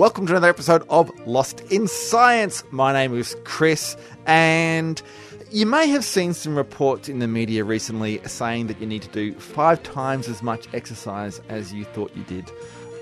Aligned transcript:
Welcome 0.00 0.24
to 0.28 0.32
another 0.32 0.48
episode 0.48 0.82
of 0.88 1.10
Lost 1.26 1.60
in 1.70 1.86
Science. 1.86 2.64
My 2.70 2.90
name 2.94 3.14
is 3.14 3.36
Chris, 3.44 3.98
and 4.24 5.02
you 5.50 5.66
may 5.66 5.88
have 5.88 6.06
seen 6.06 6.32
some 6.32 6.56
reports 6.56 7.06
in 7.10 7.18
the 7.18 7.28
media 7.28 7.64
recently 7.64 8.18
saying 8.26 8.68
that 8.68 8.80
you 8.80 8.86
need 8.86 9.02
to 9.02 9.10
do 9.10 9.34
five 9.34 9.82
times 9.82 10.26
as 10.26 10.42
much 10.42 10.66
exercise 10.72 11.42
as 11.50 11.74
you 11.74 11.84
thought 11.84 12.16
you 12.16 12.22
did. 12.22 12.50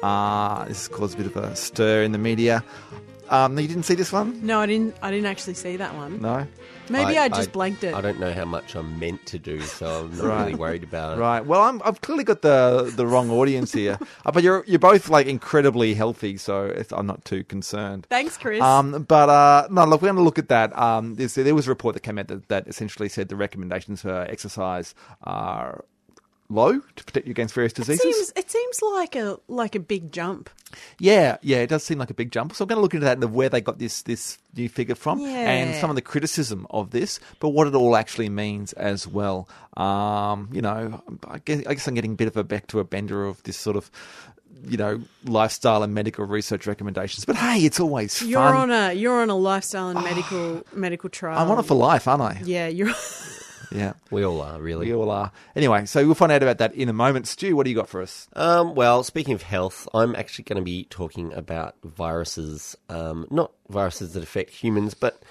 Uh, 0.03 0.65
this 0.65 0.89
has 0.89 0.89
caused 0.89 1.15
a 1.15 1.19
bit 1.19 1.27
of 1.27 1.37
a 1.37 1.55
stir 1.55 2.03
in 2.03 2.11
the 2.11 2.19
media. 2.19 2.65
Um, 3.29 3.59
you 3.59 3.69
didn't 3.69 3.85
see 3.85 3.95
this 3.95 4.13
one? 4.13 4.45
No, 4.47 4.61
I 4.61 4.67
didn't. 4.67 4.97
I 5.03 5.11
didn't 5.11 5.27
actually 5.27 5.55
see 5.55 5.77
that 5.77 5.95
one. 5.95 6.21
No? 6.21 6.47
Maybe 6.91 7.19
I, 7.19 7.29
just 7.29 7.53
blanked 7.53 7.85
it. 7.85 7.95
I 7.95 8.01
don't 8.01 8.19
know 8.19 8.33
how 8.33 8.47
much 8.47 8.75
I'm 8.75 8.99
meant 8.99 9.27
to 9.27 9.39
do, 9.39 9.61
so 9.61 10.07
I'm 10.07 10.17
not 10.17 10.27
Right. 10.27 10.47
really 10.47 10.55
worried 10.55 10.83
about 10.83 11.19
it. 11.19 11.21
Right. 11.21 11.45
Well, 11.45 11.63
I'm, 11.63 11.83
I've 11.85 12.01
clearly 12.01 12.25
got 12.25 12.43
the 12.43 12.91
the 12.97 13.07
wrong 13.07 13.31
audience 13.31 13.73
here, 13.73 13.99
uh, 14.27 14.33
but 14.33 14.43
you're 14.43 14.65
you're 14.67 14.79
both 14.79 15.09
like 15.11 15.27
incredibly 15.27 15.95
healthy, 15.95 16.37
so 16.37 16.65
it's, 16.67 16.93
I'm 16.93 17.07
not 17.07 17.25
too 17.25 17.45
concerned. 17.45 18.07
Thanks, 18.09 18.39
Chris. 18.39 18.63
Um, 18.63 19.03
but 19.03 19.29
uh, 19.29 19.69
no, 19.71 19.85
look, 19.85 20.01
we're 20.03 20.07
going 20.09 20.17
to 20.17 20.23
look 20.23 20.39
at 20.39 20.49
that. 20.49 20.77
Um, 20.79 21.17
there's, 21.17 21.35
there 21.35 21.55
was 21.55 21.67
a 21.67 21.71
report 21.71 21.95
that 21.95 22.01
came 22.01 22.19
out 22.19 22.29
that, 22.29 22.49
that 22.49 22.67
essentially 22.69 23.09
said 23.09 23.29
the 23.29 23.37
recommendations 23.37 24.03
for 24.03 24.23
exercise 24.23 24.95
are 25.23 25.85
low 26.51 26.81
to 26.97 27.05
protect 27.05 27.27
you 27.27 27.31
against 27.33 27.55
various 27.55 27.73
it 27.73 27.77
diseases. 27.77 28.03
seems 28.03 28.33
it 28.37 28.51
seems 28.51 28.81
like 28.83 29.15
a 29.17 29.39
like 29.49 29.75
a 29.75 29.81
big 29.81 30.13
jump. 30.13 30.49
Yeah, 30.99 31.39
yeah, 31.43 31.59
it 31.59 31.69
does 31.69 31.83
seem 31.85 31.99
like 31.99 32.11
a 32.11 32.15
big 32.15 32.31
jump. 32.31 32.55
So 32.55 32.63
I'm 32.65 32.69
going 32.69 32.77
to 32.77 32.83
look 32.83 32.93
into 32.95 33.05
that 33.07 33.17
and 33.17 33.35
where 33.35 33.49
they 33.49 33.61
got 33.61 33.79
this 33.79 34.03
this 34.03 34.39
new 34.57 34.69
figure 34.69 34.95
from, 34.95 35.21
and 35.25 35.75
some 35.81 35.89
of 35.91 35.97
the 35.97 36.03
criticism 36.03 36.67
of 36.71 36.91
this, 36.91 37.21
but 37.41 37.51
what 37.51 37.67
it 37.67 37.75
all 37.75 37.97
actually 37.97 38.29
means 38.29 38.73
as 38.75 39.07
well. 39.07 39.49
Um, 39.77 40.49
you 40.53 40.61
know, 40.61 41.03
I 41.27 41.39
guess, 41.39 41.67
I 41.67 41.75
guess 41.75 41.87
I'm 41.87 41.95
getting 41.95 42.13
a 42.13 42.17
bit 42.17 42.29
of 42.29 42.37
a 42.37 42.45
back 42.45 42.67
to 42.69 42.81
a 42.81 42.85
bender 42.85 43.25
of 43.27 43.43
this 43.45 43.57
sort 43.57 43.77
of. 43.77 43.91
You 44.67 44.77
know, 44.77 45.01
lifestyle 45.25 45.85
and 45.85 45.95
medical 45.95 46.25
research 46.25 46.67
recommendations, 46.67 47.25
but 47.25 47.37
hey, 47.37 47.61
it's 47.65 47.79
always 47.79 48.21
You're 48.21 48.41
fun. 48.41 48.57
on 48.57 48.71
a 48.73 48.93
you're 48.93 49.23
on 49.23 49.31
a 49.31 49.37
lifestyle 49.37 49.91
and 49.91 50.03
medical 50.03 50.65
medical 50.75 51.09
trial. 51.09 51.39
I'm 51.39 51.49
on 51.49 51.61
it 51.61 51.63
for 51.63 51.77
life, 51.77 52.09
aren't 52.09 52.23
I? 52.23 52.41
Yeah, 52.45 52.67
you're. 52.67 52.91
Yeah. 53.71 53.93
We 54.11 54.25
all 54.25 54.41
are, 54.41 54.61
really. 54.61 54.87
We 54.87 54.95
all 54.95 55.11
are. 55.11 55.33
Anyway, 55.55 55.87
so 55.87 56.05
we'll 56.05 56.15
find 56.15 56.33
out 56.33 56.43
about 56.43 56.59
that 56.59 56.75
in 56.75 56.89
a 56.89 56.93
moment. 56.93 57.27
Stu, 57.27 57.57
what 57.57 57.65
do 57.65 57.71
you 57.71 57.77
got 57.77 57.89
for 57.89 58.03
us? 58.03 58.29
Um, 58.35 58.75
well, 58.75 59.03
speaking 59.03 59.35
of 59.35 59.43
health, 59.43 59.89
I'm 59.95 60.15
actually 60.15 60.45
going 60.45 60.59
to 60.59 60.65
be 60.65 60.85
talking 60.85 61.33
about 61.33 61.77
viruses. 61.85 62.77
Um, 62.89 63.27
not 63.31 63.53
viruses 63.69 64.13
that 64.15 64.23
affect 64.23 64.51
humans, 64.51 64.95
but 64.95 65.23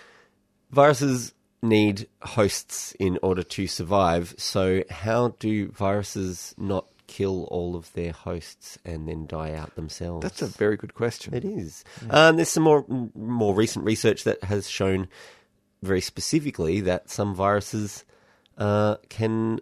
viruses 0.71 1.33
need 1.61 2.07
hosts 2.21 2.93
in 2.99 3.17
order 3.21 3.43
to 3.43 3.67
survive. 3.67 4.35
So, 4.37 4.83
how 4.89 5.35
do 5.39 5.69
viruses 5.69 6.53
not 6.57 6.87
kill 7.07 7.45
all 7.45 7.75
of 7.75 7.91
their 7.93 8.11
hosts 8.11 8.77
and 8.85 9.07
then 9.07 9.25
die 9.25 9.53
out 9.53 9.75
themselves? 9.75 10.23
That's 10.23 10.41
a 10.41 10.47
very 10.47 10.77
good 10.77 10.93
question. 10.93 11.33
It 11.33 11.45
is. 11.45 11.83
Um, 12.09 12.35
there's 12.35 12.49
some 12.49 12.63
more 12.63 12.85
more 13.15 13.55
recent 13.55 13.85
research 13.85 14.23
that 14.25 14.43
has 14.43 14.69
shown 14.69 15.07
very 15.81 16.01
specifically 16.01 16.81
that 16.81 17.09
some 17.09 17.33
viruses 17.33 18.03
uh, 18.57 18.97
can 19.09 19.59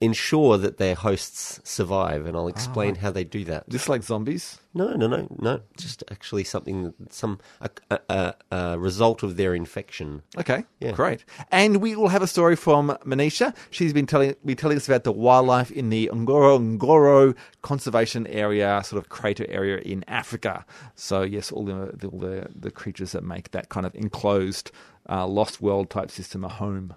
ensure 0.00 0.58
that 0.58 0.78
their 0.78 0.94
hosts 0.94 1.60
survive, 1.64 2.26
and 2.26 2.36
I'll 2.36 2.48
explain 2.48 2.96
how 2.96 3.10
they 3.10 3.24
do 3.24 3.44
that. 3.44 3.68
Just 3.68 3.88
like 3.88 4.02
zombies. 4.02 4.58
No, 4.74 4.94
no, 4.94 5.06
no, 5.06 5.26
no. 5.38 5.60
Just 5.76 6.02
actually 6.10 6.44
something, 6.44 6.92
some 7.10 7.38
a, 7.60 7.70
a, 8.08 8.34
a, 8.50 8.78
result 8.78 9.22
of 9.22 9.36
their 9.36 9.54
infection. 9.54 10.22
Okay, 10.38 10.64
Yeah. 10.80 10.92
great. 10.92 11.24
And 11.50 11.78
we 11.78 11.96
will 11.96 12.08
have 12.08 12.22
a 12.22 12.26
story 12.26 12.56
from 12.56 12.96
Manisha. 13.04 13.54
She's 13.70 13.92
been 13.92 14.06
telling 14.06 14.34
be 14.44 14.54
telling 14.54 14.76
us 14.76 14.88
about 14.88 15.04
the 15.04 15.12
wildlife 15.12 15.70
in 15.70 15.90
the 15.90 16.10
Ngorongoro 16.12 17.34
conservation 17.62 18.26
area, 18.26 18.82
sort 18.84 19.02
of 19.02 19.08
crater 19.08 19.46
area 19.48 19.78
in 19.78 20.04
Africa. 20.08 20.64
So 20.94 21.22
yes, 21.22 21.52
all 21.52 21.64
the 21.64 21.92
the, 21.94 22.08
all 22.08 22.18
the, 22.18 22.48
the 22.54 22.70
creatures 22.70 23.12
that 23.12 23.24
make 23.24 23.52
that 23.52 23.68
kind 23.68 23.86
of 23.86 23.94
enclosed, 23.94 24.70
uh, 25.08 25.26
lost 25.26 25.60
world 25.60 25.90
type 25.90 26.10
system 26.10 26.44
a 26.44 26.48
home. 26.48 26.94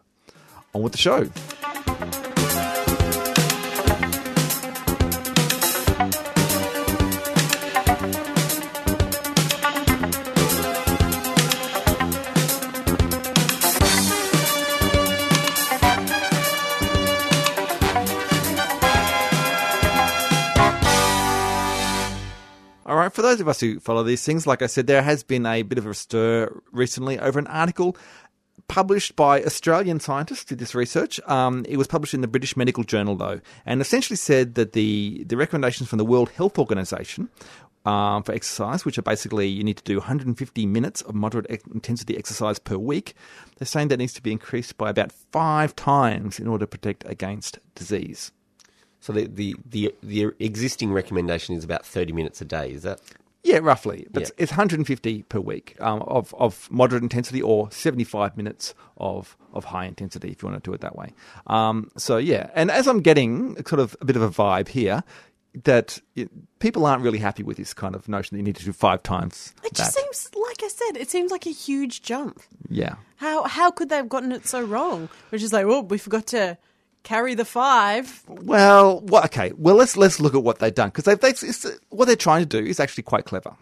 On 0.74 0.81
with 0.81 0.91
the 0.91 0.97
show. 0.97 1.30
For 23.12 23.24
those 23.24 23.41
of 23.41 23.50
us 23.50 23.59
who 23.59 23.81
follow 23.81 24.03
these 24.03 24.24
things, 24.24 24.47
like 24.47 24.62
I 24.62 24.68
said, 24.68 24.88
there 24.88 25.01
has 25.01 25.24
been 25.24 25.46
a 25.46 25.62
bit 25.63 25.78
of 25.78 25.86
a 25.86 25.94
stir 25.94 26.57
recently 26.72 27.19
over 27.19 27.38
an 27.38 27.47
article 27.47 27.97
published 28.69 29.18
by 29.18 29.44
Australian 29.44 30.00
scientists 30.00 30.46
did 30.46 30.59
this 30.59 30.74
research. 30.74 31.19
Um, 31.28 31.66
it 31.68 31.75
was 31.75 31.88
published 31.88 32.13
in 32.13 32.22
the 32.22 32.28
British 32.28 32.56
Medical 32.56 32.85
Journal, 32.85 33.18
though, 33.18 33.41
and 33.66 33.81
essentially 33.81 34.16
said 34.16 34.56
that 34.56 34.72
the, 34.72 35.25
the 35.28 35.35
recommendations 35.35 35.90
from 35.90 35.97
the 35.97 36.06
World 36.06 36.30
Health 36.30 36.57
Organization 36.57 37.30
um, 37.85 38.24
for 38.24 38.31
exercise, 38.31 38.85
which 38.85 38.97
are 38.97 39.02
basically 39.02 39.47
you 39.47 39.63
need 39.63 39.78
to 39.78 39.84
do 39.84 39.97
150 39.97 40.66
minutes 40.66 41.02
of 41.02 41.16
moderate 41.16 41.47
ex- 41.50 41.63
intensity 41.74 42.18
exercise 42.18 42.59
per 42.59 42.78
week, 42.78 43.13
they're 43.57 43.66
saying 43.66 43.90
that 43.90 43.97
needs 43.97 44.13
to 44.13 44.22
be 44.22 44.31
increased 44.31 44.78
by 44.78 44.90
about 44.90 45.12
five 45.12 45.75
times 45.75 46.40
in 46.40 46.47
order 46.47 46.63
to 46.63 46.68
protect 46.68 47.03
against 47.09 47.59
disease. 47.75 48.31
So 49.01 49.13
the, 49.13 49.28
the, 49.28 49.56
the, 49.66 49.96
the 50.03 50.31
existing 50.40 50.91
recommendation 50.91 51.56
is 51.56 51.63
about 51.63 51.86
30 51.86 52.12
minutes 52.13 52.41
a 52.41 52.46
day, 52.46 52.72
is 52.72 52.84
that? 52.84 53.00
Yeah, 53.44 53.59
roughly. 53.59 54.05
But 54.11 54.23
Yeah. 54.23 54.29
it's 54.38 54.51
150 54.51 55.23
per 55.23 55.39
week 55.39 55.75
um, 55.79 56.01
of, 56.03 56.35
of 56.38 56.67
moderate 56.69 57.03
intensity 57.03 57.41
or 57.41 57.72
75 57.72 58.35
minutes 58.35 58.73
of, 58.97 59.38
of 59.53 59.66
high 59.66 59.85
intensity, 59.85 60.29
if 60.31 60.41
you 60.44 60.50
want 60.50 60.61
to 60.63 60.67
do 60.69 60.73
it 60.73 60.81
that 60.81 60.95
way. 60.95 61.13
Um, 61.47 61.89
so, 61.97 62.17
yeah. 62.17 62.50
And 62.53 62.69
as 62.69 62.88
I'm 62.88 63.01
getting 63.01 63.55
sort 63.66 63.79
of 63.79 63.95
a 64.01 64.05
bit 64.05 64.16
of 64.17 64.22
a 64.22 64.29
vibe 64.29 64.67
here, 64.67 65.03
that 65.63 66.00
it, 66.16 66.29
people 66.59 66.85
aren't 66.85 67.01
really 67.01 67.17
happy 67.17 67.41
with 67.41 67.57
this 67.57 67.73
kind 67.73 67.95
of 67.95 68.07
notion 68.07 68.35
that 68.35 68.39
you 68.39 68.44
need 68.44 68.55
to 68.57 68.66
do 68.66 68.72
five 68.73 69.01
times 69.01 69.53
It 69.63 69.73
that. 69.73 69.73
just 69.73 69.94
seems 69.95 70.29
like 70.35 70.61
I 70.61 70.67
said. 70.67 70.97
It 70.97 71.09
seems 71.09 71.31
like 71.31 71.47
a 71.47 71.51
huge 71.51 72.01
jump. 72.03 72.41
yeah. 72.69 72.95
How 73.16 73.44
how 73.44 73.69
could 73.71 73.89
they 73.89 73.97
have 73.97 74.07
gotten 74.07 74.31
it 74.31 74.47
so 74.47 74.61
wrong? 74.61 75.09
Which 75.29 75.41
is 75.44 75.51
like, 75.51 75.66
oh, 75.66 75.81
we 75.81 75.97
forgot 75.97 76.27
to 76.27 76.57
carry 77.04 77.36
the 77.36 77.46
five. 77.46 78.24
Well, 78.28 79.02
well, 79.02 79.24
okay. 79.26 79.52
Well, 79.58 79.76
let's 79.76 79.98
let's 79.98 80.20
look 80.20 80.36
at 80.36 80.44
what 80.44 80.60
they've 80.60 80.74
done 80.74 80.90
because 80.90 81.06
they've, 81.06 81.20
they 81.20 81.34
what 81.90 82.06
they're 82.06 82.16
trying 82.16 82.42
to 82.42 82.62
do 82.62 82.66
is 82.66 82.80
actually 82.80 83.04
quite 83.04 83.26
clever. 83.26 83.56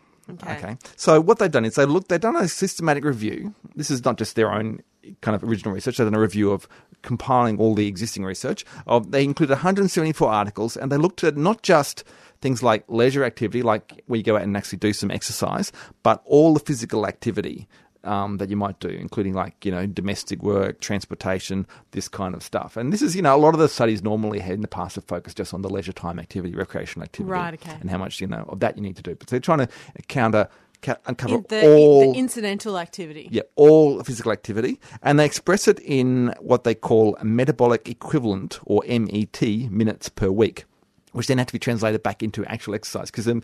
Okay. 0.44 0.78
So 0.98 1.22
what 1.22 1.40
they've 1.40 1.52
done 1.52 1.66
is 1.66 1.76
they 1.76 1.86
look 1.86 2.08
they've 2.08 2.20
done 2.20 2.36
a 2.36 2.48
systematic 2.48 3.06
review. 3.06 3.54
This 3.76 3.90
is 3.90 4.04
not 4.04 4.18
just 4.18 4.36
their 4.36 4.52
own 4.52 4.82
kind 5.22 5.36
of 5.36 5.44
original 5.44 5.74
research. 5.74 5.98
They've 5.98 6.08
done 6.08 6.16
a 6.16 6.20
review 6.20 6.52
of 6.52 6.68
compiling 7.02 7.58
all 7.60 7.76
the 7.76 7.88
existing 7.88 8.26
research. 8.26 8.66
Of 8.88 9.12
they 9.12 9.24
included 9.24 9.54
174 9.54 10.30
articles, 10.30 10.76
and 10.76 10.92
they 10.92 10.98
looked 10.98 11.24
at 11.24 11.38
not 11.38 11.64
just 11.64 12.04
things 12.42 12.62
like 12.62 12.84
leisure 12.88 13.24
activity, 13.24 13.62
like 13.64 14.04
where 14.08 14.18
you 14.18 14.24
go 14.24 14.36
out 14.36 14.44
and 14.44 14.56
actually 14.56 14.80
do 14.80 14.94
some 14.94 15.12
exercise, 15.12 15.72
but 16.04 16.22
all 16.26 16.54
the 16.54 16.60
physical 16.60 17.08
activity 17.08 17.68
um, 18.08 18.38
that 18.38 18.50
you 18.50 18.56
might 18.56 18.80
do, 18.80 18.88
including 18.90 19.34
like 19.34 19.64
you 19.66 19.72
know 19.72 19.86
domestic 19.86 20.42
work, 20.42 20.80
transportation, 20.80 21.68
this 21.92 22.08
kind 22.08 22.34
of 22.34 22.42
stuff. 22.42 22.78
And 22.78 22.92
this 22.94 23.02
is 23.02 23.16
you 23.16 23.22
know 23.22 23.36
a 23.36 23.42
lot 23.46 23.54
of 23.54 23.60
the 23.60 23.68
studies 23.70 24.02
normally 24.02 24.40
had 24.40 24.54
in 24.54 24.62
the 24.62 24.68
past 24.68 24.96
have 24.96 25.04
focused 25.06 25.38
just 25.38 25.54
on 25.54 25.62
the 25.62 25.70
leisure 25.70 25.94
time 25.94 26.18
activity, 26.20 26.56
recreational 26.56 27.04
activity, 27.04 27.32
Right, 27.32 27.54
okay. 27.54 27.78
and 27.82 27.90
how 27.90 27.98
much 27.98 28.20
you 28.22 28.28
know 28.28 28.46
of 28.50 28.60
that 28.62 28.78
you 28.78 28.82
need 28.84 28.96
to 28.96 29.04
do. 29.04 29.14
But 29.16 29.28
they're 29.28 29.40
trying 29.40 29.60
to 29.60 29.70
counter. 30.08 30.48
ca- 30.82 30.98
Uncover 31.08 31.36
In 31.36 31.46
the, 31.50 31.62
all 31.68 32.14
the 32.14 32.20
incidental 32.20 32.78
activity. 32.78 33.28
yeah, 33.32 33.42
all 33.56 34.04
physical 34.04 34.32
activity, 34.32 34.80
and 35.02 35.20
they 35.20 35.26
express 35.26 35.68
it 35.68 35.80
in 35.80 36.34
what 36.40 36.64
they 36.66 36.76
call 36.76 37.18
metabolic 37.24 37.90
equivalent, 37.90 38.60
or 38.66 38.84
MET, 38.88 39.42
minutes 39.72 40.08
per 40.10 40.30
week, 40.30 40.66
which 41.14 41.26
then 41.28 41.40
have 41.40 41.48
to 41.48 41.54
be 41.54 41.60
translated 41.60 42.04
back 42.04 42.22
into 42.22 42.46
actual 42.46 42.76
exercise. 42.76 43.10
Because 43.10 43.28
um, 43.28 43.42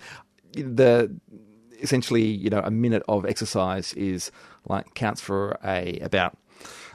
the 0.53 1.09
essentially, 1.81 2.23
you 2.23 2.49
know, 2.49 2.61
a 2.63 2.71
minute 2.71 3.03
of 3.07 3.25
exercise 3.25 3.93
is 3.95 4.31
like 4.67 4.93
counts 4.93 5.21
for 5.21 5.57
a 5.63 5.99
about, 5.99 6.37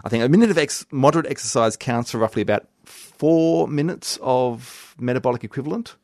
I 0.04 0.08
think 0.08 0.24
a 0.24 0.28
minute 0.28 0.50
of 0.50 0.58
ex- 0.58 0.86
moderate 0.90 1.26
exercise 1.26 1.76
counts 1.76 2.10
for 2.10 2.18
roughly 2.18 2.42
about 2.42 2.66
four 2.84 3.68
minutes 3.68 4.18
of 4.22 4.94
metabolic 4.98 5.44
equivalent. 5.44 5.96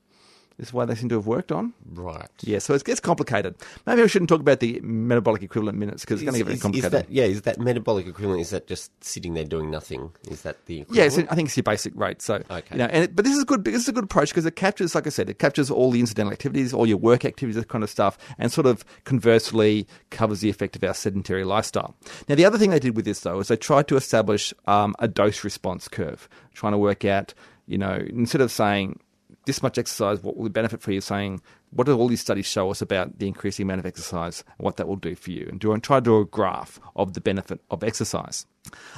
Is 0.58 0.72
why 0.72 0.84
they 0.84 0.94
seem 0.94 1.08
to 1.08 1.16
have 1.16 1.26
worked 1.26 1.50
on. 1.50 1.72
Right. 1.92 2.28
Yeah, 2.42 2.58
so 2.60 2.74
it 2.74 2.84
gets 2.84 3.00
complicated. 3.00 3.54
Maybe 3.86 4.02
I 4.02 4.06
shouldn't 4.06 4.28
talk 4.28 4.40
about 4.40 4.60
the 4.60 4.80
metabolic 4.82 5.42
equivalent 5.42 5.78
minutes 5.78 6.04
because 6.04 6.22
it's 6.22 6.24
going 6.30 6.34
to 6.34 6.38
get 6.38 6.46
very 6.46 6.58
complicated. 6.58 6.92
That, 6.92 7.10
yeah, 7.10 7.24
is 7.24 7.42
that 7.42 7.58
metabolic 7.58 8.06
equivalent? 8.06 8.40
Is 8.40 8.50
that 8.50 8.66
just 8.66 8.90
sitting 9.02 9.34
there 9.34 9.44
doing 9.44 9.70
nothing? 9.70 10.12
Is 10.30 10.42
that 10.42 10.64
the 10.66 10.76
Yeah, 10.76 11.04
equivalent? 11.04 11.18
it's, 11.24 11.32
I 11.32 11.34
think 11.34 11.48
it's 11.48 11.56
your 11.56 11.64
basic 11.64 11.92
rate. 11.96 12.22
So, 12.22 12.36
Okay. 12.50 12.62
you 12.72 12.78
know, 12.78 12.86
and 12.86 13.04
it, 13.04 13.16
but 13.16 13.24
this 13.24 13.34
is 13.34 13.42
a 13.42 13.44
good. 13.44 13.64
This 13.64 13.74
is 13.82 13.88
a 13.88 13.92
good 13.92 14.04
approach 14.04 14.28
because 14.30 14.46
it 14.46 14.56
captures, 14.56 14.94
like 14.94 15.06
I 15.06 15.10
said, 15.10 15.28
it 15.28 15.38
captures 15.38 15.70
all 15.70 15.90
the 15.90 16.00
incidental 16.00 16.32
activities, 16.32 16.72
all 16.72 16.86
your 16.86 16.98
work 16.98 17.24
activities, 17.24 17.56
that 17.56 17.68
kind 17.68 17.82
of 17.82 17.90
stuff, 17.90 18.16
and 18.38 18.52
sort 18.52 18.66
of 18.66 18.84
conversely 19.04 19.86
covers 20.10 20.40
the 20.40 20.50
effect 20.50 20.76
of 20.76 20.84
our 20.84 20.94
sedentary 20.94 21.44
lifestyle. 21.44 21.94
Now, 22.28 22.34
the 22.34 22.44
other 22.44 22.58
thing 22.58 22.70
they 22.70 22.78
did 22.78 22.94
with 22.96 23.04
this 23.04 23.20
though 23.20 23.40
is 23.40 23.48
they 23.48 23.56
tried 23.56 23.88
to 23.88 23.96
establish 23.96 24.52
um, 24.66 24.94
a 24.98 25.08
dose 25.08 25.42
response 25.44 25.88
curve, 25.88 26.28
trying 26.52 26.72
to 26.72 26.78
work 26.78 27.04
out, 27.04 27.34
you 27.66 27.78
know, 27.78 27.94
instead 28.10 28.40
of 28.40 28.52
saying 28.52 29.00
this 29.46 29.62
much 29.62 29.78
exercise, 29.78 30.22
what 30.22 30.36
will 30.36 30.44
the 30.44 30.50
benefit 30.50 30.80
for 30.80 30.92
you? 30.92 31.00
Saying, 31.00 31.40
what 31.70 31.86
do 31.86 31.98
all 31.98 32.08
these 32.08 32.20
studies 32.20 32.46
show 32.46 32.70
us 32.70 32.80
about 32.80 33.18
the 33.18 33.26
increasing 33.26 33.64
amount 33.64 33.80
of 33.80 33.86
exercise 33.86 34.44
and 34.58 34.64
what 34.64 34.76
that 34.76 34.88
will 34.88 34.96
do 34.96 35.14
for 35.14 35.30
you? 35.30 35.46
And 35.48 35.60
do 35.60 35.72
and 35.72 35.82
try 35.82 35.98
to 35.98 36.04
do 36.04 36.18
a 36.18 36.24
graph 36.24 36.80
of 36.96 37.14
the 37.14 37.20
benefit 37.20 37.60
of 37.70 37.82
exercise. 37.82 38.46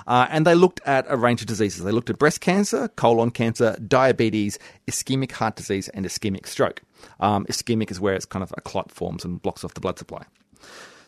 Uh, 0.07 0.27
and 0.31 0.47
they 0.47 0.55
looked 0.55 0.81
at 0.87 1.07
a 1.09 1.17
range 1.17 1.41
of 1.41 1.47
diseases. 1.47 1.85
They 1.85 1.91
looked 1.91 2.11
at 2.11 2.19
breast 2.19 2.41
cancer, 2.41 2.89
colon 2.89 3.31
cancer, 3.31 3.77
diabetes, 3.87 4.59
ischemic 4.87 5.33
heart 5.33 5.57
disease, 5.57 5.89
and 5.89 6.05
ischemic 6.05 6.47
stroke. 6.47 6.83
Um, 7.21 7.47
ischemic 7.47 7.91
is 7.91 8.01
where 8.01 8.15
it's 8.15 8.27
kind 8.27 8.43
of 8.43 8.53
a 8.57 8.61
clot 8.61 8.93
forms 8.93 9.25
and 9.25 9.41
blocks 9.41 9.65
off 9.65 9.75
the 9.75 9.81
blood 9.81 9.99
supply. 9.99 10.25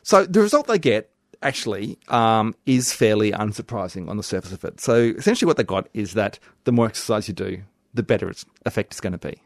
So 0.02 0.24
the 0.24 0.40
result 0.40 0.66
they 0.66 0.78
get 0.78 1.10
actually 1.42 1.98
um, 2.08 2.54
is 2.66 2.92
fairly 2.92 3.32
unsurprising 3.32 4.08
on 4.08 4.16
the 4.16 4.22
surface 4.22 4.52
of 4.52 4.64
it. 4.64 4.80
So 4.80 4.94
essentially, 4.96 5.46
what 5.46 5.56
they 5.56 5.64
got 5.64 5.88
is 5.94 6.14
that 6.14 6.38
the 6.64 6.72
more 6.72 6.86
exercise 6.86 7.28
you 7.28 7.34
do, 7.34 7.62
the 7.94 8.02
better 8.02 8.28
its 8.28 8.44
effect 8.66 8.94
is 8.94 9.00
going 9.00 9.12
to 9.12 9.18
be. 9.18 9.42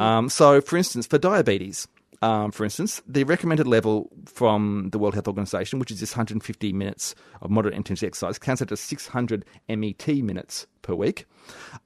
Um, 0.00 0.28
so, 0.28 0.60
for 0.60 0.76
instance, 0.76 1.06
for 1.06 1.18
diabetes, 1.18 1.88
um, 2.22 2.52
for 2.52 2.64
instance, 2.64 3.02
the 3.06 3.24
recommended 3.24 3.66
level 3.66 4.08
from 4.26 4.90
the 4.92 4.98
World 4.98 5.14
Health 5.14 5.26
Organization, 5.26 5.80
which 5.80 5.90
is 5.90 5.98
just 5.98 6.14
150 6.14 6.72
minutes 6.72 7.14
of 7.40 7.50
moderate 7.50 7.74
intensity 7.74 8.06
exercise, 8.06 8.38
counts 8.38 8.62
out 8.62 8.68
to 8.68 8.76
600 8.76 9.44
MET 9.68 10.08
minutes 10.08 10.66
per 10.82 10.94
week. 10.94 11.26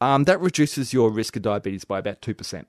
Um, 0.00 0.24
that 0.24 0.40
reduces 0.40 0.92
your 0.92 1.10
risk 1.10 1.36
of 1.36 1.42
diabetes 1.42 1.84
by 1.84 1.98
about 1.98 2.20
2%. 2.20 2.66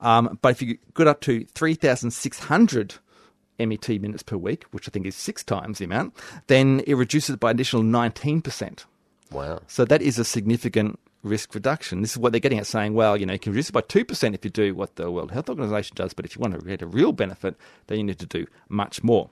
Um, 0.00 0.38
but 0.40 0.50
if 0.50 0.62
you 0.62 0.78
get 0.94 1.06
up 1.06 1.20
to 1.22 1.44
3,600 1.54 2.94
MET 3.58 3.88
minutes 3.88 4.22
per 4.22 4.36
week, 4.36 4.64
which 4.70 4.88
I 4.88 4.90
think 4.90 5.06
is 5.06 5.14
six 5.14 5.44
times 5.44 5.78
the 5.78 5.84
amount, 5.84 6.14
then 6.46 6.82
it 6.86 6.94
reduces 6.94 7.34
it 7.34 7.40
by 7.40 7.50
an 7.50 7.56
additional 7.56 7.82
19%. 7.82 8.84
Wow. 9.30 9.60
So 9.66 9.84
that 9.84 10.02
is 10.02 10.18
a 10.18 10.24
significant 10.24 10.98
risk 11.22 11.54
reduction. 11.54 12.00
This 12.02 12.12
is 12.12 12.18
what 12.18 12.32
they're 12.32 12.40
getting 12.40 12.58
at 12.58 12.66
saying, 12.66 12.94
well, 12.94 13.16
you 13.16 13.26
know, 13.26 13.32
you 13.32 13.38
can 13.38 13.52
reduce 13.52 13.68
it 13.68 13.72
by 13.72 13.82
2% 13.82 14.34
if 14.34 14.44
you 14.44 14.50
do 14.50 14.74
what 14.74 14.96
the 14.96 15.10
World 15.10 15.30
Health 15.30 15.48
Organization 15.48 15.94
does, 15.94 16.12
but 16.12 16.24
if 16.24 16.36
you 16.36 16.40
want 16.40 16.54
to 16.54 16.60
get 16.60 16.82
a 16.82 16.86
real 16.86 17.12
benefit, 17.12 17.56
then 17.86 17.98
you 17.98 18.04
need 18.04 18.18
to 18.18 18.26
do 18.26 18.46
much 18.68 19.02
more. 19.02 19.30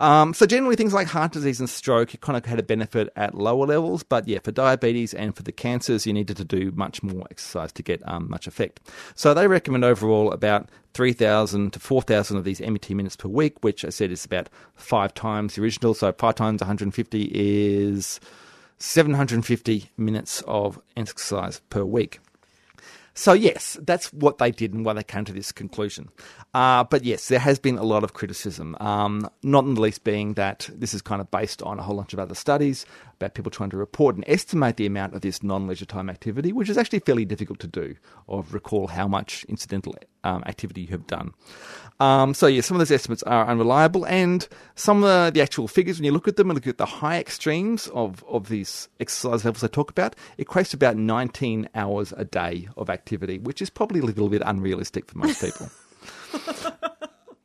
Um, 0.00 0.34
so 0.34 0.46
generally, 0.46 0.76
things 0.76 0.94
like 0.94 1.06
heart 1.06 1.32
disease 1.32 1.60
and 1.60 1.68
stroke, 1.68 2.12
you 2.12 2.18
kind 2.18 2.36
of 2.36 2.44
had 2.44 2.58
a 2.58 2.62
benefit 2.62 3.10
at 3.14 3.34
lower 3.34 3.66
levels, 3.66 4.02
but 4.02 4.26
yeah, 4.26 4.38
for 4.42 4.50
diabetes 4.50 5.14
and 5.14 5.36
for 5.36 5.42
the 5.42 5.52
cancers, 5.52 6.06
you 6.06 6.12
needed 6.12 6.36
to 6.38 6.44
do 6.44 6.72
much 6.74 7.02
more 7.02 7.26
exercise 7.30 7.72
to 7.72 7.82
get 7.82 8.06
um, 8.08 8.28
much 8.28 8.46
effect. 8.46 8.80
So 9.14 9.34
they 9.34 9.46
recommend 9.46 9.84
overall 9.84 10.32
about 10.32 10.68
3,000 10.94 11.72
to 11.72 11.78
4,000 11.80 12.36
of 12.36 12.44
these 12.44 12.60
MET 12.60 12.90
minutes 12.90 13.16
per 13.16 13.28
week, 13.28 13.62
which 13.62 13.84
I 13.84 13.90
said 13.90 14.10
is 14.10 14.24
about 14.24 14.48
five 14.74 15.14
times 15.14 15.54
the 15.54 15.62
original. 15.62 15.94
So 15.94 16.12
five 16.12 16.34
times 16.34 16.60
150 16.60 17.30
is 17.32 18.20
750 18.82 19.90
minutes 19.96 20.42
of 20.48 20.80
exercise 20.96 21.60
per 21.70 21.84
week. 21.84 22.18
So, 23.14 23.34
yes, 23.34 23.76
that's 23.82 24.12
what 24.12 24.38
they 24.38 24.50
did 24.50 24.72
and 24.72 24.84
why 24.86 24.94
they 24.94 25.04
came 25.04 25.24
to 25.26 25.32
this 25.32 25.52
conclusion. 25.52 26.08
Uh, 26.54 26.82
but 26.84 27.04
yes, 27.04 27.28
there 27.28 27.38
has 27.38 27.58
been 27.58 27.76
a 27.76 27.84
lot 27.84 28.04
of 28.04 28.14
criticism, 28.14 28.74
um, 28.80 29.28
not 29.42 29.64
in 29.64 29.74
the 29.74 29.80
least 29.82 30.02
being 30.02 30.34
that 30.34 30.68
this 30.72 30.94
is 30.94 31.02
kind 31.02 31.20
of 31.20 31.30
based 31.30 31.62
on 31.62 31.78
a 31.78 31.82
whole 31.82 31.96
bunch 31.96 32.14
of 32.14 32.18
other 32.18 32.34
studies 32.34 32.86
about 33.16 33.34
people 33.34 33.50
trying 33.50 33.70
to 33.70 33.76
report 33.76 34.16
and 34.16 34.24
estimate 34.26 34.78
the 34.78 34.86
amount 34.86 35.14
of 35.14 35.20
this 35.20 35.42
non 35.42 35.66
leisure 35.66 35.84
time 35.84 36.08
activity, 36.08 36.52
which 36.52 36.70
is 36.70 36.78
actually 36.78 37.00
fairly 37.00 37.26
difficult 37.26 37.60
to 37.60 37.66
do, 37.66 37.94
or 38.26 38.44
recall 38.50 38.88
how 38.88 39.06
much 39.06 39.44
incidental 39.44 39.94
um, 40.24 40.42
activity 40.46 40.82
you 40.82 40.88
have 40.88 41.06
done. 41.06 41.34
Um, 42.00 42.34
so, 42.34 42.46
yeah, 42.46 42.62
some 42.62 42.76
of 42.76 42.80
those 42.80 42.90
estimates 42.90 43.22
are 43.24 43.46
unreliable, 43.46 44.04
and 44.06 44.48
some 44.74 45.04
of 45.04 45.34
the 45.34 45.40
actual 45.40 45.68
figures, 45.68 45.98
when 45.98 46.04
you 46.04 46.12
look 46.12 46.26
at 46.26 46.36
them 46.36 46.50
and 46.50 46.56
look 46.56 46.66
at 46.66 46.78
the 46.78 46.86
high 46.86 47.18
extremes 47.18 47.86
of, 47.88 48.24
of 48.28 48.48
these 48.48 48.88
exercise 48.98 49.44
levels 49.44 49.62
I 49.62 49.68
talk 49.68 49.90
about, 49.90 50.16
it 50.36 50.48
equates 50.48 50.70
to 50.70 50.76
about 50.76 50.96
19 50.96 51.68
hours 51.74 52.12
a 52.16 52.24
day 52.24 52.68
of 52.76 52.90
activity, 52.90 53.38
which 53.38 53.62
is 53.62 53.70
probably 53.70 54.00
a 54.00 54.04
little 54.04 54.28
bit 54.28 54.42
unrealistic 54.44 55.08
for 55.08 55.18
most 55.18 55.40
people. 55.40 55.70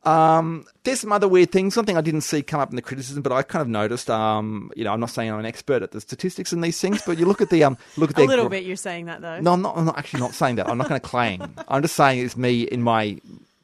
Um, 0.08 0.64
there's 0.84 1.00
some 1.00 1.12
other 1.12 1.28
weird 1.28 1.52
things. 1.52 1.74
Something 1.74 1.96
I 1.96 2.00
didn't 2.00 2.22
see 2.22 2.42
come 2.42 2.60
up 2.60 2.70
in 2.70 2.76
the 2.76 2.82
criticism, 2.82 3.22
but 3.22 3.32
I 3.32 3.42
kind 3.42 3.62
of 3.62 3.68
noticed. 3.68 4.08
Um, 4.08 4.70
you 4.76 4.84
know, 4.84 4.92
I'm 4.92 5.00
not 5.00 5.10
saying 5.10 5.30
I'm 5.30 5.38
an 5.38 5.46
expert 5.46 5.82
at 5.82 5.90
the 5.90 6.00
statistics 6.00 6.52
and 6.52 6.62
these 6.64 6.80
things, 6.80 7.02
but 7.06 7.18
you 7.18 7.26
look 7.26 7.40
at 7.40 7.50
the 7.50 7.64
um, 7.64 7.76
look 7.96 8.10
at 8.10 8.16
A 8.16 8.20
their 8.20 8.26
little 8.26 8.44
gra- 8.46 8.58
bit, 8.58 8.64
you're 8.64 8.76
saying 8.76 9.06
that 9.06 9.20
though. 9.20 9.40
No, 9.40 9.52
I'm 9.52 9.62
not. 9.62 9.76
I'm 9.76 9.84
not 9.84 9.98
actually 9.98 10.20
not 10.20 10.34
saying 10.34 10.56
that. 10.56 10.68
I'm 10.68 10.78
not 10.78 10.88
going 10.88 11.00
to 11.00 11.06
claim. 11.06 11.54
I'm 11.68 11.82
just 11.82 11.94
saying 11.96 12.20
it's 12.20 12.36
me 12.36 12.62
in 12.62 12.82
my 12.82 13.20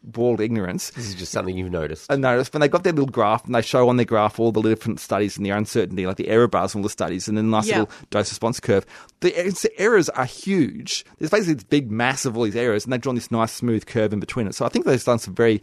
bald 0.06 0.38
ignorance. 0.38 0.90
This 0.90 1.06
is 1.08 1.14
just 1.14 1.32
something 1.32 1.56
you've 1.56 1.70
noticed. 1.72 2.12
I 2.12 2.16
noticed 2.16 2.52
when 2.52 2.60
they 2.60 2.68
got 2.68 2.84
their 2.84 2.92
little 2.92 3.08
graph 3.08 3.46
and 3.46 3.54
they 3.54 3.62
show 3.62 3.88
on 3.88 3.96
their 3.96 4.04
graph 4.04 4.38
all 4.38 4.52
the 4.52 4.60
different 4.60 5.00
studies 5.00 5.38
and 5.38 5.46
the 5.46 5.50
uncertainty, 5.50 6.06
like 6.06 6.16
the 6.18 6.28
error 6.28 6.46
bars 6.46 6.72
from 6.72 6.80
all 6.80 6.82
the 6.82 6.90
studies, 6.90 7.26
and 7.26 7.38
then 7.38 7.46
a 7.46 7.48
nice 7.48 7.68
Yeah. 7.68 7.80
little 7.80 7.94
dose 8.10 8.30
response 8.30 8.60
curve. 8.60 8.84
The 9.20 9.34
er- 9.48 9.68
errors 9.78 10.10
are 10.10 10.26
huge. 10.26 11.06
There's 11.18 11.30
basically 11.30 11.54
this 11.54 11.64
big 11.64 11.90
mass 11.90 12.26
of 12.26 12.36
all 12.36 12.44
these 12.44 12.54
errors, 12.54 12.84
and 12.84 12.92
they've 12.92 13.00
drawn 13.00 13.14
this 13.14 13.30
nice 13.30 13.52
smooth 13.52 13.86
curve 13.86 14.12
in 14.12 14.20
between 14.20 14.46
it. 14.46 14.54
So 14.54 14.66
I 14.66 14.68
think 14.68 14.84
they've 14.84 15.02
done 15.02 15.18
some 15.18 15.34
very 15.34 15.62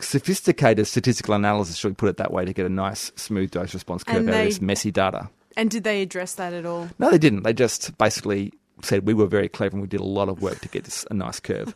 sophisticated 0.00 0.86
statistical 0.86 1.34
analysis, 1.34 1.76
should 1.76 1.88
we 1.92 1.94
put 1.94 2.08
it 2.08 2.16
that 2.16 2.32
way, 2.32 2.44
to 2.44 2.52
get 2.52 2.66
a 2.66 2.70
nice 2.70 3.12
smooth 3.16 3.50
dose 3.50 3.74
response 3.74 4.04
curve 4.04 4.16
And 4.16 4.28
out 4.28 4.32
they- 4.32 4.40
of 4.42 4.46
this 4.48 4.60
messy 4.60 4.90
data. 4.90 5.30
And 5.56 5.70
did 5.70 5.84
they 5.84 6.00
address 6.00 6.34
that 6.36 6.54
at 6.54 6.64
all? 6.64 6.88
No, 6.98 7.10
they 7.10 7.18
didn't. 7.18 7.42
They 7.42 7.52
just 7.52 7.96
basically 7.98 8.54
said 8.82 9.06
we 9.06 9.12
were 9.12 9.26
very 9.26 9.48
clever 9.50 9.74
and 9.74 9.82
we 9.82 9.86
did 9.86 10.00
a 10.00 10.04
lot 10.04 10.30
of 10.30 10.40
work 10.40 10.60
to 10.60 10.68
get 10.68 10.84
this 10.84 11.04
a 11.10 11.14
nice 11.14 11.40
curve. 11.40 11.74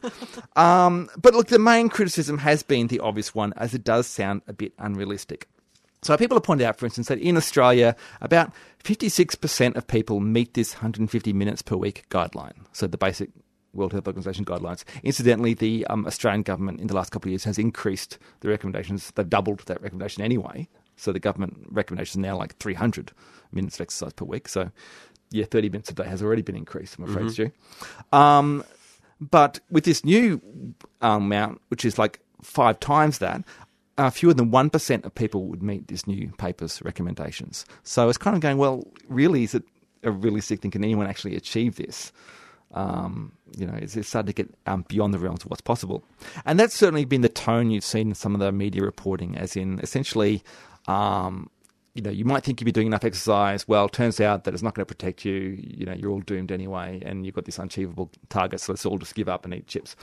um, 0.57 1.09
but 1.21 1.35
look, 1.35 1.49
the 1.49 1.59
main 1.59 1.91
criticism 1.91 2.39
has 2.39 2.63
been 2.63 2.87
the 2.87 3.01
obvious 3.01 3.35
one, 3.35 3.53
as 3.59 3.75
it 3.75 3.85
does 3.85 4.07
sound 4.07 4.41
a 4.49 4.55
bit 4.55 4.73
unrealistic. 4.79 5.47
So 6.03 6.17
people 6.17 6.37
have 6.37 6.43
pointed 6.45 6.65
out, 6.65 6.79
for 6.79 6.87
instance, 6.87 7.09
that 7.09 7.19
in 7.19 7.37
Australia, 7.37 7.97
about 8.23 8.53
56% 8.83 9.77
of 9.77 9.87
people 9.87 10.21
meet 10.21 10.55
this 10.55 10.75
150 10.75 11.33
minutes 11.35 11.61
per 11.63 11.77
week 11.77 12.05
guideline. 12.11 12.53
So 12.73 12.87
the 12.87 12.97
basic 12.99 13.29
World 13.77 13.93
Health 13.93 14.07
Organization 14.07 14.45
guidelines. 14.45 14.85
Incidentally, 15.03 15.55
the 15.55 15.87
um, 15.87 16.07
Australian 16.07 16.43
government 16.43 16.81
in 16.81 16.87
the 16.87 16.95
last 16.95 17.11
couple 17.11 17.29
of 17.29 17.33
years 17.33 17.45
has 17.45 17.59
increased 17.59 18.19
the 18.41 18.49
recommendations. 18.49 19.11
They've 19.15 19.29
doubled 19.29 19.61
that 19.67 19.81
recommendation 19.83 20.23
anyway. 20.23 20.69
So 20.97 21.13
the 21.13 21.21
government 21.21 21.67
recommendation 21.71 22.21
is 22.21 22.27
now 22.27 22.37
like 22.37 22.57
300 22.59 23.13
minutes 23.53 23.77
of 23.77 23.83
exercise 23.83 24.13
per 24.13 24.25
week. 24.25 24.49
So 24.49 24.71
yeah, 25.31 25.45
30 25.45 25.69
minutes 25.71 25.91
a 25.91 25.95
day 25.95 26.05
has 26.05 26.23
already 26.23 26.43
been 26.43 26.57
increased, 26.57 26.99
I'm 26.99 27.05
afraid, 27.05 27.31
Stu. 27.31 27.51
Um, 28.13 28.65
but 29.21 29.61
with 29.71 29.85
this 29.85 30.05
new 30.05 30.41
um, 31.01 31.25
amount, 31.25 31.61
which 31.69 31.85
is 31.85 31.99
like 31.99 32.21
five 32.43 32.81
times 32.81 33.19
that, 33.19 33.43
uh, 33.99 34.11
fewer 34.11 34.35
than 34.35 34.51
1% 34.51 35.05
of 35.05 35.15
people 35.15 35.47
would 35.47 35.63
meet 35.63 35.89
this 35.89 36.07
new 36.07 36.31
paper's 36.39 36.83
recommendations. 36.83 37.65
So 37.83 38.09
it's 38.09 38.19
kind 38.19 38.37
of 38.37 38.43
going, 38.43 38.59
well, 38.59 38.87
really, 39.09 39.45
is 39.45 39.55
it 39.55 39.65
a 40.03 40.11
realistic 40.11 40.61
thing? 40.61 40.71
Can 40.71 40.85
anyone 40.85 41.07
actually 41.07 41.35
achieve 41.35 41.77
this? 41.77 42.13
Um, 42.73 43.33
you 43.57 43.67
know, 43.67 43.75
it's, 43.75 43.97
it's 43.97 44.09
starting 44.09 44.27
to 44.27 44.33
get 44.33 44.55
um, 44.67 44.85
beyond 44.89 45.15
the 45.15 45.19
realms 45.19 45.45
of 45.45 45.51
what's 45.51 45.63
possible. 45.63 46.05
And 46.45 46.59
that's 46.59 46.75
certainly 46.75 47.05
been 47.05 47.23
the 47.23 47.29
tone 47.29 47.71
you've 47.71 47.85
seen 47.85 48.09
in 48.09 48.15
some 48.15 48.35
of 48.35 48.41
the 48.41 48.53
media 48.53 48.83
reporting, 48.83 49.37
as 49.37 49.57
in 49.57 49.81
essentially, 49.81 50.43
um, 50.87 51.51
you 51.97 52.03
know, 52.03 52.11
you 52.11 52.25
might 52.25 52.45
think 52.45 52.61
you'd 52.61 52.67
be 52.67 52.73
doing 52.73 52.87
enough 52.87 53.05
exercise. 53.05 53.67
Well, 53.67 53.89
turns 53.89 54.21
out 54.21 54.45
that 54.45 54.55
it's 54.55 54.63
not 54.63 54.75
going 54.75 54.87
to 54.87 54.95
protect 54.95 55.25
you. 55.25 55.33
You 55.33 55.87
know, 55.87 55.95
you're 55.95 56.11
all 56.11 56.21
doomed 56.21 56.53
anyway, 56.53 57.03
and 57.05 57.25
you've 57.25 57.35
got 57.35 57.47
this 57.47 57.59
unachievable 57.59 58.11
target, 58.29 58.61
so 58.61 58.73
let's 58.73 58.85
all 58.85 58.99
just 58.99 59.15
give 59.15 59.29
up 59.29 59.45
and 59.45 59.55
eat 59.55 59.67
chips. 59.67 59.97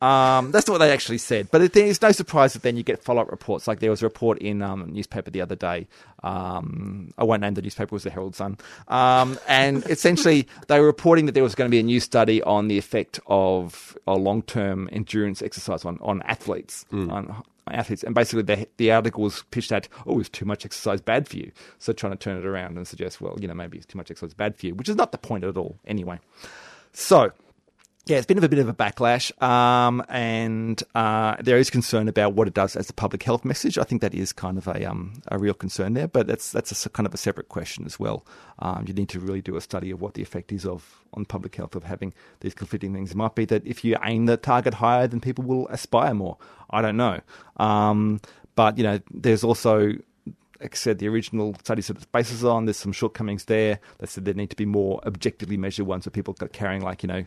Um, 0.00 0.52
that's 0.52 0.68
not 0.68 0.74
what 0.74 0.78
they 0.78 0.92
actually 0.92 1.18
said. 1.18 1.48
But 1.50 1.62
it, 1.62 1.72
there's 1.72 2.00
no 2.00 2.12
surprise 2.12 2.52
that 2.52 2.62
then 2.62 2.76
you 2.76 2.82
get 2.82 3.02
follow 3.02 3.22
up 3.22 3.30
reports. 3.30 3.66
Like 3.66 3.80
there 3.80 3.90
was 3.90 4.02
a 4.02 4.06
report 4.06 4.38
in 4.38 4.62
um, 4.62 4.82
a 4.82 4.86
newspaper 4.86 5.30
the 5.30 5.40
other 5.40 5.56
day. 5.56 5.88
Um, 6.22 7.12
I 7.18 7.24
won't 7.24 7.40
name 7.42 7.54
the 7.54 7.62
newspaper, 7.62 7.88
it 7.88 7.92
was 7.92 8.04
the 8.04 8.10
Herald 8.10 8.36
Sun. 8.36 8.58
Um, 8.88 9.38
and 9.48 9.84
essentially, 9.90 10.48
they 10.68 10.78
were 10.78 10.86
reporting 10.86 11.26
that 11.26 11.32
there 11.32 11.42
was 11.42 11.54
going 11.54 11.68
to 11.68 11.72
be 11.72 11.80
a 11.80 11.82
new 11.82 12.00
study 12.00 12.42
on 12.42 12.68
the 12.68 12.78
effect 12.78 13.18
of 13.26 13.98
a 14.06 14.14
long 14.14 14.42
term 14.42 14.88
endurance 14.92 15.42
exercise 15.42 15.84
on, 15.84 15.98
on 16.00 16.22
athletes. 16.22 16.84
On, 17.10 17.42
athletes, 17.70 18.02
and 18.02 18.14
basically 18.14 18.42
the 18.42 18.66
the 18.76 18.90
article 18.90 19.22
was 19.22 19.44
pitched 19.50 19.72
at, 19.72 19.88
oh, 20.06 20.20
is 20.20 20.28
too 20.28 20.44
much 20.44 20.64
exercise 20.64 21.00
bad 21.00 21.28
for 21.28 21.36
you? 21.36 21.52
So 21.78 21.92
trying 21.92 22.12
to 22.12 22.18
turn 22.18 22.36
it 22.36 22.46
around 22.46 22.76
and 22.76 22.86
suggest, 22.86 23.20
well, 23.20 23.36
you 23.40 23.46
know, 23.48 23.54
maybe 23.54 23.78
it's 23.78 23.86
too 23.86 23.98
much 23.98 24.10
exercise 24.10 24.34
bad 24.34 24.56
for 24.56 24.66
you, 24.66 24.74
which 24.74 24.88
is 24.88 24.96
not 24.96 25.12
the 25.12 25.18
point 25.18 25.44
at 25.44 25.56
all, 25.56 25.78
anyway. 25.86 26.18
So 26.92 27.32
yeah, 28.06 28.16
it's 28.16 28.26
been 28.26 28.42
a 28.42 28.48
bit 28.48 28.58
of 28.58 28.68
a 28.68 28.74
backlash, 28.74 29.30
um, 29.40 30.04
and 30.08 30.82
uh, 30.92 31.36
there 31.38 31.56
is 31.56 31.70
concern 31.70 32.08
about 32.08 32.34
what 32.34 32.48
it 32.48 32.54
does 32.54 32.74
as 32.74 32.90
a 32.90 32.92
public 32.92 33.22
health 33.22 33.44
message. 33.44 33.78
I 33.78 33.84
think 33.84 34.02
that 34.02 34.12
is 34.12 34.32
kind 34.32 34.58
of 34.58 34.66
a 34.66 34.84
um, 34.84 35.22
a 35.28 35.38
real 35.38 35.54
concern 35.54 35.94
there, 35.94 36.08
but 36.08 36.26
that's 36.26 36.50
that's 36.50 36.84
a 36.84 36.90
kind 36.90 37.06
of 37.06 37.14
a 37.14 37.16
separate 37.16 37.48
question 37.48 37.86
as 37.86 38.00
well. 38.00 38.26
Um, 38.58 38.86
you 38.88 38.94
need 38.94 39.08
to 39.10 39.20
really 39.20 39.40
do 39.40 39.54
a 39.54 39.60
study 39.60 39.92
of 39.92 40.00
what 40.00 40.14
the 40.14 40.22
effect 40.22 40.50
is 40.50 40.66
of 40.66 41.00
on 41.14 41.24
public 41.26 41.54
health 41.54 41.76
of 41.76 41.84
having 41.84 42.12
these 42.40 42.54
conflicting 42.54 42.92
things. 42.92 43.12
It 43.12 43.16
might 43.16 43.36
be 43.36 43.44
that 43.44 43.64
if 43.64 43.84
you 43.84 43.96
aim 44.04 44.26
the 44.26 44.36
target 44.36 44.74
higher, 44.74 45.06
then 45.06 45.20
people 45.20 45.44
will 45.44 45.68
aspire 45.68 46.12
more. 46.12 46.38
I 46.70 46.82
don't 46.82 46.96
know, 46.96 47.20
um, 47.58 48.20
but 48.56 48.78
you 48.78 48.82
know, 48.82 48.98
there's 49.12 49.44
also 49.44 49.92
like 50.60 50.74
I 50.74 50.76
said, 50.76 50.98
the 51.00 51.08
original 51.08 51.56
studies 51.64 51.88
that 51.88 51.96
it's 51.96 52.06
bases 52.06 52.44
on, 52.44 52.66
there's 52.66 52.76
some 52.76 52.92
shortcomings 52.92 53.46
there. 53.46 53.80
They 53.98 54.06
said 54.06 54.24
there 54.24 54.34
need 54.34 54.50
to 54.50 54.56
be 54.56 54.64
more 54.64 55.00
objectively 55.04 55.56
measured 55.56 55.88
ones 55.88 56.06
where 56.06 56.12
people 56.12 56.36
are 56.40 56.48
carrying 56.48 56.82
like, 56.82 57.02
you 57.02 57.08
know, 57.08 57.24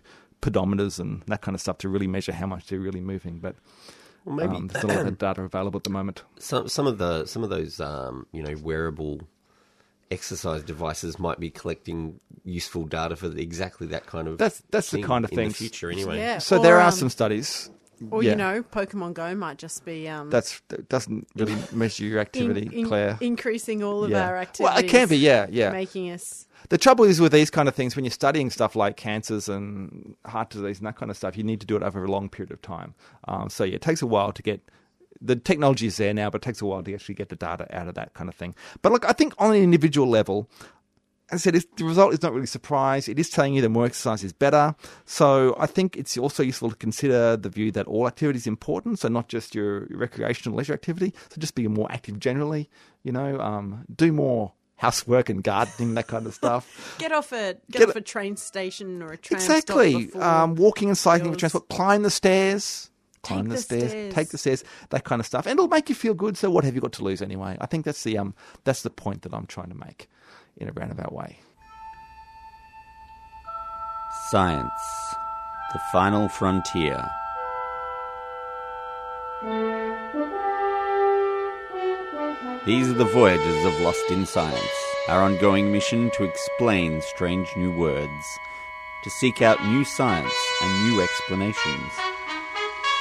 pedometers 0.50 1.00
and 1.00 1.22
that 1.28 1.42
kind 1.42 1.56
of 1.56 1.62
stuff 1.62 1.78
to 1.80 1.90
really 1.90 2.08
measure 2.08 2.32
how 2.34 2.46
much 2.48 2.68
they're 2.68 2.80
really 2.80 3.02
moving. 3.02 3.40
But 3.40 3.56
Well, 4.26 4.36
maybe 4.36 4.56
um, 4.56 4.68
there's 4.68 4.84
not 4.86 4.94
a 4.96 4.98
lot 5.00 5.08
of 5.08 5.18
data 5.28 5.42
available 5.42 5.78
at 5.80 5.84
the 5.84 5.90
moment. 5.90 6.24
some 6.40 6.68
some 6.68 6.88
of 6.88 6.98
the 6.98 7.26
some 7.26 7.44
of 7.44 7.50
those 7.50 7.80
um, 7.80 8.26
you 8.32 8.42
know 8.44 8.56
wearable 8.62 9.22
exercise 10.12 10.62
devices 10.64 11.18
might 11.18 11.40
be 11.40 11.50
collecting 11.50 12.20
useful 12.44 12.84
data 12.86 13.16
for 13.16 13.28
exactly 13.36 13.88
that 13.88 14.06
kind 14.06 14.28
of 14.28 14.38
That's- 14.38 14.62
that's 14.70 14.92
the 14.92 15.02
kind 15.02 15.26
of 15.26 15.32
thing 15.32 15.40
in 15.40 15.48
the 15.50 15.54
future 15.56 15.90
anyway. 15.92 16.18
Yeah. 16.20 16.38
So 16.38 16.58
Or, 16.58 16.64
there 16.64 16.78
are 16.80 16.88
um, 16.90 16.92
some 16.92 17.10
studies. 17.10 17.72
Or 18.12 18.24
yeah, 18.24 18.32
you 18.32 18.36
know, 18.36 18.64
Pokemon 18.64 19.14
Go 19.14 19.36
might 19.36 19.58
just 19.58 19.86
be 19.86 20.08
um, 20.08 20.30
that's 20.30 20.62
that 20.70 20.90
doesn't 20.90 21.28
really 21.36 21.56
measure 21.72 22.04
your 22.06 22.20
activity, 22.20 22.68
in- 22.68 22.72
in- 22.72 22.88
Claire. 22.88 23.18
increasing 23.22 23.84
all 23.84 24.04
of 24.04 24.12
yeah. 24.12 24.28
our 24.28 24.38
activities. 24.38 24.76
Well, 24.76 24.84
it 24.84 24.90
can 24.90 25.08
be, 25.08 25.18
yeah, 25.18 25.48
yeah. 25.50 25.72
making 25.72 26.12
us. 26.12 26.48
The 26.70 26.78
trouble 26.78 27.06
is 27.06 27.22
with 27.22 27.32
these 27.32 27.50
kind 27.50 27.68
of 27.68 27.76
things, 27.76 27.96
when 27.96 28.06
you're 28.06 28.12
studying 28.12 28.50
stuff 28.50 28.76
like 28.76 28.98
cancers 28.98 29.48
and 29.48 30.16
heart 30.26 30.50
disease 30.50 30.80
and 30.80 30.88
that 30.88 30.96
kind 30.96 31.12
of 31.12 31.18
stuff, 31.18 31.38
you 31.38 31.44
need 31.44 31.62
to 31.62 31.68
do 31.68 31.76
it 31.76 31.84
over 31.84 32.04
a 32.04 32.08
long 32.08 32.28
period 32.28 32.52
of 32.52 32.62
time. 32.62 32.96
Um, 33.28 33.50
so 33.50 33.64
yeah, 33.64 33.76
it 33.76 33.82
takes 33.82 34.02
a 34.02 34.08
while 34.08 34.32
to 34.32 34.42
get 34.42 34.62
the 35.22 35.36
technology 35.36 35.88
is 35.88 35.98
there 35.98 36.14
now, 36.14 36.30
but 36.30 36.42
it 36.42 36.46
takes 36.46 36.62
a 36.62 36.66
while 36.66 36.84
to 36.84 36.94
actually 36.94 37.16
get 37.16 37.30
the 37.30 37.36
data 37.36 37.68
out 37.76 37.88
of 37.88 37.96
that 37.96 38.14
kind 38.14 38.30
of 38.30 38.36
thing. 38.36 38.56
But 38.82 38.92
look, 38.92 39.06
I 39.06 39.14
think 39.14 39.34
on 39.38 39.56
an 39.56 39.62
individual 39.62 40.08
level, 40.08 40.50
as 41.32 41.48
I 41.48 41.52
said, 41.52 41.64
the 41.76 41.84
result 41.84 42.14
is 42.14 42.22
not 42.22 42.34
really 42.34 42.44
a 42.44 42.48
surprise. 42.48 43.08
It 43.08 43.18
is 43.18 43.30
telling 43.30 43.56
you 43.56 43.62
that 43.62 43.70
more 43.70 43.86
exercise 43.86 44.24
is 44.24 44.32
better. 44.32 44.76
So 45.06 45.56
I 45.58 45.66
think 45.66 45.98
it's 45.98 46.18
also 46.18 46.44
useful 46.44 46.70
to 46.70 46.76
consider 46.76 47.36
the 47.36 47.50
view 47.50 47.72
that 47.72 47.88
all 47.88 48.08
activity 48.08 48.38
is 48.38 48.46
important, 48.46 49.00
so 49.00 49.08
not 49.08 49.28
just 49.28 49.56
your 49.56 49.88
recreational 49.90 50.56
leisure 50.58 50.74
activity. 50.74 51.14
So 51.30 51.42
just 51.42 51.56
be 51.56 51.68
more 51.68 51.92
active 51.92 52.20
generally. 52.20 52.70
You 53.04 53.12
know, 53.12 53.40
um, 53.40 53.86
do 53.96 54.12
more 54.12 54.54
housework 54.76 55.30
and 55.30 55.44
gardening, 55.44 55.96
that 55.96 56.08
kind 56.08 56.28
of 56.28 56.34
stuff. 56.34 56.96
Get 57.00 57.12
off 57.12 57.32
a 57.32 57.54
get, 57.72 57.80
Get 57.80 57.90
off 57.90 57.96
a- 57.96 58.02
train 58.02 58.36
station 58.38 59.02
or 59.02 59.14
a 59.14 59.18
stop 59.18 59.32
Exactly. 59.32 60.14
Um, 60.14 60.56
walking 60.56 60.90
and 60.90 60.98
cycling 60.98 61.32
for 61.32 61.40
transport. 61.40 61.70
Climb 61.70 62.04
the 62.04 62.10
stairs. 62.12 62.92
Climb 63.24 63.46
the, 63.46 63.56
the 63.56 63.62
stairs, 63.62 63.90
stairs. 63.90 64.14
Take 64.14 64.30
the 64.30 64.38
stairs. 64.38 64.64
That 64.92 65.04
kind 65.06 65.20
of 65.20 65.26
stuff, 65.26 65.48
and 65.48 65.54
it'll 65.54 65.68
make 65.68 65.90
you 65.90 65.96
feel 65.96 66.14
good. 66.14 66.38
So 66.38 66.52
what 66.52 66.64
have 66.64 66.76
you 66.76 66.82
got 66.82 66.94
to 66.94 67.04
lose 67.04 67.24
anyway? 67.24 67.58
I 67.60 67.66
think 67.66 67.84
that's 67.86 68.04
the 68.04 68.20
um 68.20 68.36
that's 68.66 68.84
the 68.84 68.92
point 68.92 69.24
that 69.24 69.34
I'm 69.34 69.48
trying 69.48 69.70
to 69.70 69.76
make 69.76 70.08
in 70.58 70.70
a 70.70 70.72
roundabout 70.74 71.14
way. 71.14 71.40
Science, 74.30 74.72
the 75.74 75.80
final 75.92 76.30
frontier. 76.30 77.06
These 82.66 82.90
are 82.90 82.94
the 82.94 83.06
voyages 83.06 83.66
of 83.66 83.80
Lost 83.82 84.10
in 84.10 84.26
Science, 84.26 84.60
our 85.08 85.22
ongoing 85.22 85.72
mission 85.72 86.10
to 86.16 86.24
explain 86.24 87.00
strange 87.02 87.48
new 87.56 87.72
words, 87.78 88.26
to 89.04 89.10
seek 89.12 89.44
out 89.44 89.64
new 89.68 89.84
science 89.84 90.34
and 90.64 90.90
new 90.90 91.04
explanations, 91.04 91.92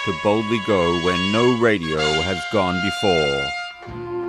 to 0.05 0.15
boldly 0.23 0.61
go 0.67 1.01
where 1.01 1.33
no 1.33 1.59
radio 1.63 1.99
has 1.99 2.39
gone 2.53 2.79
before. 2.85 4.24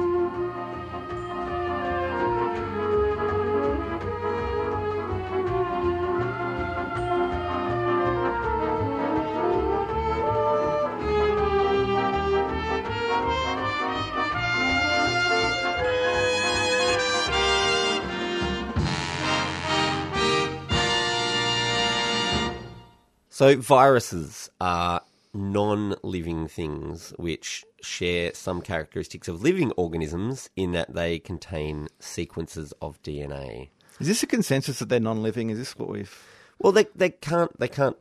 So 23.36 23.58
viruses 23.58 24.50
are 24.62 25.02
non-living 25.34 26.48
things 26.48 27.14
which 27.18 27.66
share 27.82 28.34
some 28.34 28.62
characteristics 28.62 29.28
of 29.28 29.42
living 29.44 29.74
organisms 29.74 30.50
in 30.56 30.72
that 30.72 30.94
they 30.94 31.20
contain 31.20 31.90
sequences 32.00 32.72
of 32.82 33.04
DNA. 33.04 33.72
Is 34.00 34.08
this 34.08 34.24
a 34.24 34.26
consensus 34.26 34.80
that 34.80 34.88
they're 34.88 35.02
non-living? 35.02 35.50
Is 35.50 35.58
this 35.58 35.78
what 35.78 35.90
we've? 35.90 36.18
Well, 36.60 36.72
they 36.72 36.86
they 36.96 37.10
can't 37.10 37.52
they 37.60 37.68
can't 37.68 37.98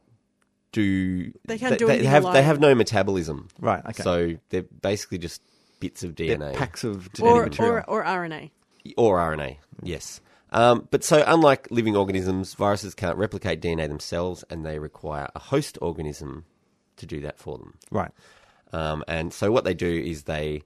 do 0.71 1.33
They 1.49 1.59
can't 1.59 1.81
do 1.81 1.89
they, 1.89 1.95
anything 1.95 2.11
have 2.13 2.33
they 2.33 2.45
have 2.45 2.61
no 2.61 2.73
metabolism. 2.77 3.49
Right, 3.59 3.85
okay. 3.87 4.05
So 4.05 4.37
they're 4.51 4.63
basically 4.63 5.19
just 5.19 5.43
bits 5.81 6.05
of 6.05 6.15
They're 6.15 6.39
DNA 6.39 6.55
packs 6.55 6.85
of 6.85 7.13
genetic 7.13 7.37
or, 7.37 7.47
material. 7.47 7.85
or 7.89 8.05
or 8.05 8.29
RNA. 8.29 8.51
or 8.97 9.19
RNA. 9.19 9.57
Yes. 9.83 10.21
Um, 10.55 10.89
but 10.91 11.05
so, 11.05 11.23
unlike 11.27 11.69
living 11.71 11.97
organisms, 11.97 12.55
viruses 12.55 12.95
can't 12.95 13.19
replicate 13.19 13.61
DNA 13.61 13.89
themselves, 13.89 14.45
and 14.49 14.65
they 14.65 14.79
require 14.79 15.29
a 15.35 15.39
host 15.41 15.77
organism 15.83 16.45
to 16.97 17.07
do 17.07 17.21
that 17.23 17.39
for 17.39 17.59
them. 17.59 17.75
right. 17.91 18.13
Um, 18.73 19.05
and 19.07 19.33
so, 19.33 19.53
what 19.53 19.65
they 19.65 19.75
do 19.75 19.89
is 19.89 20.23
they 20.23 20.63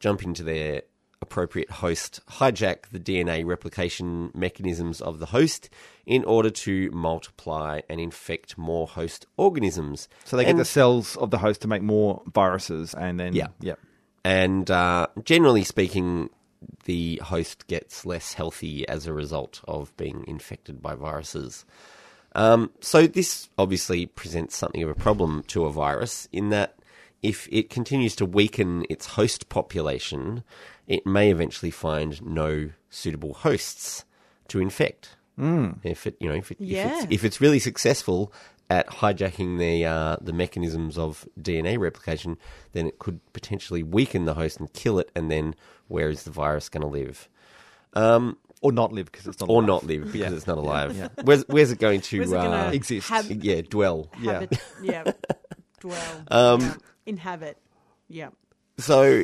jump 0.00 0.22
into 0.22 0.42
their 0.42 0.82
appropriate 1.22 1.70
host, 1.70 2.20
hijack 2.28 2.88
the 2.92 3.00
DNA 3.00 3.44
replication 3.44 4.30
mechanisms 4.34 5.00
of 5.00 5.18
the 5.18 5.26
host 5.26 5.70
in 6.04 6.22
order 6.24 6.50
to 6.50 6.90
multiply 6.92 7.80
and 7.88 8.00
infect 8.00 8.56
more 8.58 8.86
host 8.86 9.26
organisms. 9.36 10.08
So 10.24 10.36
they 10.36 10.44
get 10.44 10.56
the 10.56 10.64
cells 10.64 11.16
of 11.16 11.30
the 11.30 11.38
host 11.38 11.62
to 11.62 11.68
make 11.68 11.82
more 11.82 12.22
viruses, 12.32 12.94
and 12.94 13.18
then 13.18 13.34
Yeah. 13.34 13.48
yeah. 13.60 13.74
and 14.24 14.70
uh, 14.70 15.06
generally 15.24 15.64
speaking, 15.64 16.30
the 16.84 17.16
host 17.24 17.66
gets 17.66 18.06
less 18.06 18.34
healthy 18.34 18.86
as 18.88 19.06
a 19.06 19.12
result 19.12 19.60
of 19.66 19.96
being 19.96 20.24
infected 20.26 20.82
by 20.82 20.94
viruses. 20.94 21.64
Um, 22.34 22.70
so 22.80 23.06
this 23.06 23.48
obviously 23.56 24.06
presents 24.06 24.56
something 24.56 24.82
of 24.82 24.90
a 24.90 24.94
problem 24.94 25.42
to 25.48 25.64
a 25.64 25.72
virus 25.72 26.28
in 26.32 26.50
that 26.50 26.76
if 27.22 27.48
it 27.50 27.70
continues 27.70 28.14
to 28.16 28.26
weaken 28.26 28.84
its 28.90 29.06
host 29.06 29.48
population, 29.48 30.44
it 30.86 31.06
may 31.06 31.30
eventually 31.30 31.70
find 31.70 32.24
no 32.24 32.70
suitable 32.90 33.34
hosts 33.34 34.04
to 34.48 34.60
infect. 34.60 35.16
Mm. 35.38 35.78
If 35.82 36.06
it, 36.06 36.16
you 36.20 36.28
know, 36.28 36.34
if, 36.34 36.50
it, 36.50 36.58
if, 36.60 37.04
it's, 37.04 37.12
if 37.12 37.24
it's 37.24 37.40
really 37.40 37.58
successful 37.58 38.32
at 38.68 38.86
hijacking 38.88 39.58
the 39.58 39.84
uh, 39.84 40.16
the 40.20 40.32
mechanisms 40.32 40.98
of 40.98 41.26
DNA 41.40 41.78
replication, 41.78 42.36
then 42.72 42.86
it 42.86 42.98
could 42.98 43.20
potentially 43.32 43.82
weaken 43.82 44.24
the 44.24 44.34
host 44.34 44.58
and 44.58 44.72
kill 44.72 44.98
it. 44.98 45.10
And 45.14 45.30
then 45.30 45.54
where 45.88 46.08
is 46.08 46.24
the 46.24 46.30
virus 46.30 46.68
going 46.68 46.82
to 46.82 46.88
live? 46.88 47.28
Um, 47.94 48.36
Or 48.62 48.72
not 48.72 48.92
live 48.92 49.06
because 49.06 49.26
it's 49.26 49.40
not 49.40 49.48
or 49.48 49.58
alive. 49.62 49.68
not 49.68 49.84
live 49.84 50.04
because 50.12 50.20
Yeah. 50.32 50.36
it's 50.36 50.46
not 50.46 50.58
alive. 50.58 50.96
Yeah. 50.96 51.08
Where's 51.22 51.44
where's 51.48 51.70
it 51.70 51.78
going 51.78 52.00
to 52.02 52.18
Where's 52.18 52.32
it 52.32 52.36
uh, 52.36 52.70
exist. 52.72 53.08
Have, 53.08 53.30
yeah 53.30 53.60
dwell? 53.62 54.10
Yeah. 54.20 54.32
habit, 54.32 54.58
yeah. 54.82 55.12
Dwell. 55.80 56.24
Um, 56.28 56.60
yeah. 56.60 56.74
Inhabit. 57.06 57.58
Yeah. 58.08 58.30
So, 58.78 59.22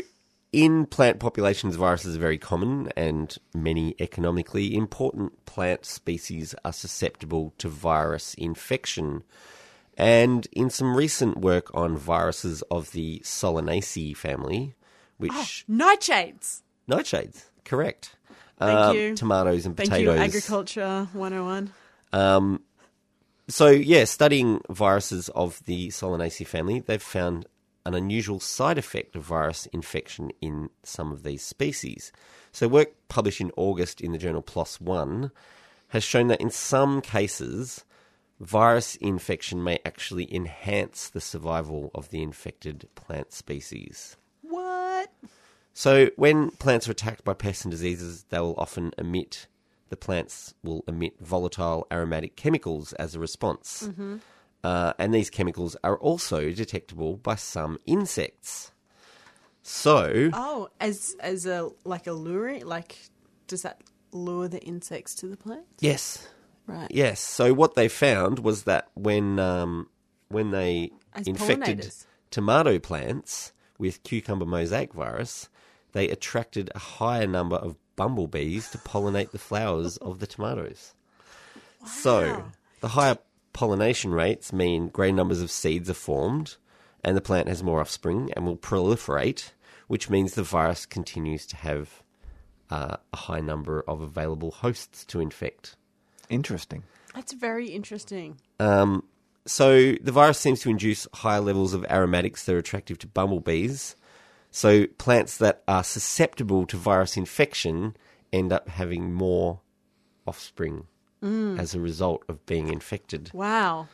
in 0.52 0.86
plant 0.86 1.18
populations, 1.18 1.76
viruses 1.76 2.16
are 2.16 2.20
very 2.20 2.38
common, 2.38 2.90
and 2.96 3.36
many 3.54 3.94
economically 3.98 4.74
important 4.74 5.44
plant 5.46 5.86
species 5.86 6.54
are 6.64 6.72
susceptible 6.72 7.54
to 7.58 7.68
virus 7.68 8.34
infection. 8.34 9.22
And 9.96 10.46
in 10.52 10.70
some 10.70 10.94
recent 10.96 11.38
work 11.38 11.70
on 11.74 11.96
viruses 11.96 12.62
of 12.70 12.92
the 12.92 13.20
Solanaceae 13.20 14.16
family, 14.16 14.74
which 15.18 15.64
Nightshades. 15.70 16.62
nightshades, 16.88 17.44
correct? 17.64 18.16
Thank 18.58 18.78
Um, 18.78 18.96
you. 18.96 19.14
Tomatoes 19.14 19.66
and 19.66 19.76
Thank 19.76 19.90
potatoes. 19.90 20.16
you, 20.16 20.22
Agriculture 20.22 21.08
101. 21.12 21.72
Um, 22.12 22.62
so, 23.48 23.68
yeah, 23.68 24.04
studying 24.04 24.60
viruses 24.70 25.28
of 25.30 25.62
the 25.66 25.88
Solanaceae 25.88 26.46
family, 26.46 26.80
they've 26.80 27.02
found 27.02 27.46
an 27.84 27.94
unusual 27.94 28.40
side 28.40 28.78
effect 28.78 29.16
of 29.16 29.22
virus 29.22 29.66
infection 29.66 30.30
in 30.40 30.70
some 30.82 31.12
of 31.12 31.22
these 31.22 31.42
species. 31.42 32.12
So, 32.52 32.68
work 32.68 32.92
published 33.08 33.40
in 33.40 33.50
August 33.56 34.00
in 34.00 34.12
the 34.12 34.18
journal 34.18 34.42
PLOS 34.42 34.80
One 34.80 35.30
has 35.88 36.04
shown 36.04 36.28
that 36.28 36.40
in 36.40 36.50
some 36.50 37.00
cases, 37.00 37.84
virus 38.40 38.96
infection 38.96 39.62
may 39.62 39.78
actually 39.84 40.32
enhance 40.34 41.08
the 41.08 41.20
survival 41.20 41.90
of 41.94 42.10
the 42.10 42.22
infected 42.22 42.88
plant 42.94 43.32
species. 43.32 44.16
What? 44.42 45.10
So 45.74 46.10
when 46.16 46.50
plants 46.50 46.88
are 46.88 46.92
attacked 46.92 47.24
by 47.24 47.34
pests 47.34 47.64
and 47.64 47.70
diseases, 47.70 48.24
they 48.28 48.38
will 48.38 48.54
often 48.58 48.92
emit 48.98 49.46
the 49.88 49.96
plants 49.98 50.54
will 50.62 50.84
emit 50.88 51.20
volatile 51.20 51.86
aromatic 51.92 52.34
chemicals 52.34 52.94
as 52.94 53.14
a 53.14 53.20
response. 53.20 53.86
Mm-hmm. 53.86 54.16
Uh, 54.64 54.92
and 54.98 55.12
these 55.12 55.28
chemicals 55.30 55.76
are 55.82 55.98
also 55.98 56.50
detectable 56.50 57.16
by 57.16 57.34
some 57.34 57.78
insects. 57.86 58.70
So, 59.62 60.30
Oh, 60.32 60.68
as 60.80 61.14
as 61.20 61.46
a 61.46 61.70
like 61.84 62.06
a 62.06 62.12
luring, 62.12 62.64
like 62.66 62.96
does 63.46 63.62
that 63.62 63.80
lure 64.12 64.48
the 64.48 64.60
insects 64.60 65.14
to 65.16 65.26
the 65.26 65.36
plant? 65.36 65.66
yes, 65.80 66.28
Right. 66.66 66.90
yes. 66.90 67.20
So 67.20 67.52
what 67.52 67.74
they 67.74 67.88
found 67.88 68.38
was 68.38 68.64
that 68.64 68.88
when 68.94 69.38
um, 69.38 69.88
when 70.28 70.50
they 70.50 70.90
As 71.12 71.26
infected 71.26 71.92
tomato 72.30 72.78
plants 72.78 73.52
with 73.78 74.02
cucumber 74.04 74.46
mosaic 74.46 74.92
virus, 74.94 75.48
they 75.92 76.08
attracted 76.08 76.70
a 76.74 76.78
higher 76.78 77.26
number 77.26 77.56
of 77.56 77.76
bumblebees 77.96 78.70
to 78.70 78.78
pollinate 78.78 79.32
the 79.32 79.38
flowers 79.38 79.96
of 79.98 80.18
the 80.20 80.26
tomatoes. 80.26 80.94
So 81.84 82.44
the 82.80 82.88
higher 82.88 83.18
pollination 83.52 84.12
rates 84.12 84.52
mean 84.52 84.88
greater 84.88 85.16
numbers 85.16 85.40
of 85.40 85.50
seeds 85.50 85.90
are 85.90 85.94
formed, 85.94 86.56
and 87.04 87.16
the 87.16 87.20
plant 87.20 87.48
has 87.48 87.62
more 87.62 87.80
offspring 87.80 88.30
and 88.34 88.46
will 88.46 88.56
proliferate, 88.56 89.50
which 89.88 90.08
means 90.08 90.34
the 90.34 90.42
virus 90.42 90.86
continues 90.86 91.46
to 91.46 91.56
have 91.56 92.02
uh, 92.70 92.96
a 93.12 93.16
high 93.16 93.40
number 93.40 93.84
of 93.86 94.00
available 94.00 94.50
hosts 94.50 95.04
to 95.04 95.20
infect. 95.20 95.76
Interesting. 96.30 96.84
That's 97.14 97.32
very 97.34 97.68
interesting. 97.68 98.38
Um, 98.58 99.04
so 99.44 99.92
the 100.00 100.12
virus 100.12 100.38
seems 100.38 100.60
to 100.60 100.70
induce 100.70 101.06
higher 101.14 101.40
levels 101.40 101.74
of 101.74 101.84
aromatics 101.90 102.44
that 102.44 102.54
are 102.54 102.58
attractive 102.58 102.98
to 103.00 103.06
bumblebees. 103.06 103.96
So 104.50 104.86
plants 104.98 105.36
that 105.38 105.62
are 105.66 105.84
susceptible 105.84 106.66
to 106.66 106.76
virus 106.76 107.16
infection 107.16 107.96
end 108.32 108.52
up 108.52 108.68
having 108.68 109.12
more 109.12 109.60
offspring 110.26 110.86
as 111.22 111.74
a 111.74 111.80
result 111.80 112.22
of 112.28 112.44
being 112.46 112.68
infected. 112.68 113.30
Wow. 113.32 113.88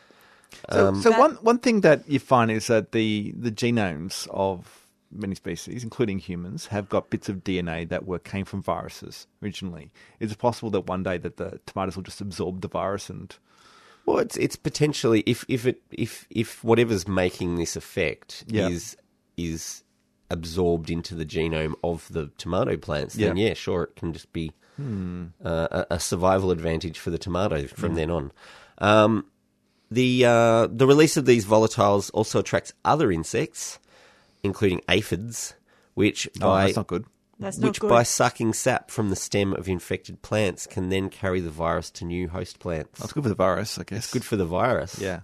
So, 0.73 0.88
Um, 0.88 1.02
so 1.02 1.11
That- 1.11 1.18
one 1.18 1.35
one 1.42 1.58
thing 1.58 1.82
that 1.82 2.08
you 2.08 2.18
find 2.18 2.50
is 2.50 2.66
that 2.68 2.92
the 2.92 3.32
the 3.37 3.50
genomes 3.52 4.26
of 4.30 4.87
many 5.11 5.35
species, 5.35 5.82
including 5.85 6.18
humans, 6.18 6.66
have 6.66 6.88
got 6.88 7.11
bits 7.11 7.28
of 7.28 7.42
DNA 7.44 7.85
that 7.88 8.06
were 8.06 8.18
came 8.18 8.44
from 8.44 8.62
viruses 8.62 9.26
originally. 9.42 9.90
Is 10.20 10.32
it 10.32 10.38
possible 10.38 10.70
that 10.70 10.87
one 10.87 11.02
day 11.02 11.18
that 11.18 11.37
the 11.37 11.61
tomatoes 11.66 11.97
will 11.97 12.02
just 12.02 12.20
absorb 12.20 12.61
the 12.62 12.68
virus 12.68 13.11
and 13.11 13.35
Well, 14.06 14.18
it's 14.20 14.38
it's 14.38 14.56
potentially 14.56 15.23
if 15.26 15.44
if 15.49 15.66
it 15.66 15.82
if 15.90 16.26
if 16.30 16.64
whatever's 16.64 17.06
making 17.06 17.56
this 17.56 17.76
effect 17.76 18.44
Yeah. 18.49 18.68
is 18.68 18.97
is 19.37 19.85
absorbed 20.30 20.90
into 20.90 21.14
the 21.14 21.25
genome 21.26 21.75
of 21.85 22.08
the 22.11 22.30
tomato 22.38 22.76
plants, 22.76 23.14
then 23.14 23.37
Yeah. 23.37 23.49
yeah, 23.49 23.54
sure, 23.54 23.85
it 23.85 23.97
can 23.97 24.12
just 24.14 24.30
be 24.32 24.52
uh, 24.78 25.26
a, 25.44 25.87
a 25.90 26.00
survival 26.00 26.50
advantage 26.50 26.99
for 26.99 27.11
the 27.11 27.18
tomato 27.18 27.66
from 27.66 27.94
then 27.94 28.11
on. 28.11 28.32
Um, 28.78 29.26
the 29.90 30.25
uh, 30.25 30.66
the 30.70 30.87
release 30.87 31.16
of 31.16 31.26
these 31.26 31.47
volatiles 31.47 32.11
also 32.12 32.40
attracts 32.40 32.73
other 32.85 33.11
insects, 33.11 33.78
including 34.42 34.82
aphids, 34.88 35.54
which 35.94 36.28
oh, 36.37 36.47
by 36.47 36.64
that's 36.64 36.76
not 36.76 36.87
good. 36.87 37.06
That's 37.40 37.58
not 37.58 37.68
which 37.68 37.80
good. 37.80 37.88
by 37.90 38.02
sucking 38.02 38.52
sap 38.52 38.90
from 38.90 39.11
the 39.11 39.16
stem 39.16 39.52
of 39.54 39.68
infected 39.68 40.23
plants 40.23 40.66
can 40.66 40.88
then 40.88 41.08
carry 41.08 41.40
the 41.40 41.50
virus 41.50 41.90
to 41.92 42.04
new 42.04 42.28
host 42.28 42.58
plants. 42.58 42.99
That's 43.00 43.12
good 43.12 43.23
for 43.23 43.28
the 43.28 43.35
virus, 43.35 43.78
I 43.78 43.85
guess. 43.85 43.99
It's 44.04 44.12
good 44.12 44.25
for 44.25 44.37
the 44.37 44.44
virus. 44.44 45.00
yeah. 45.00 45.20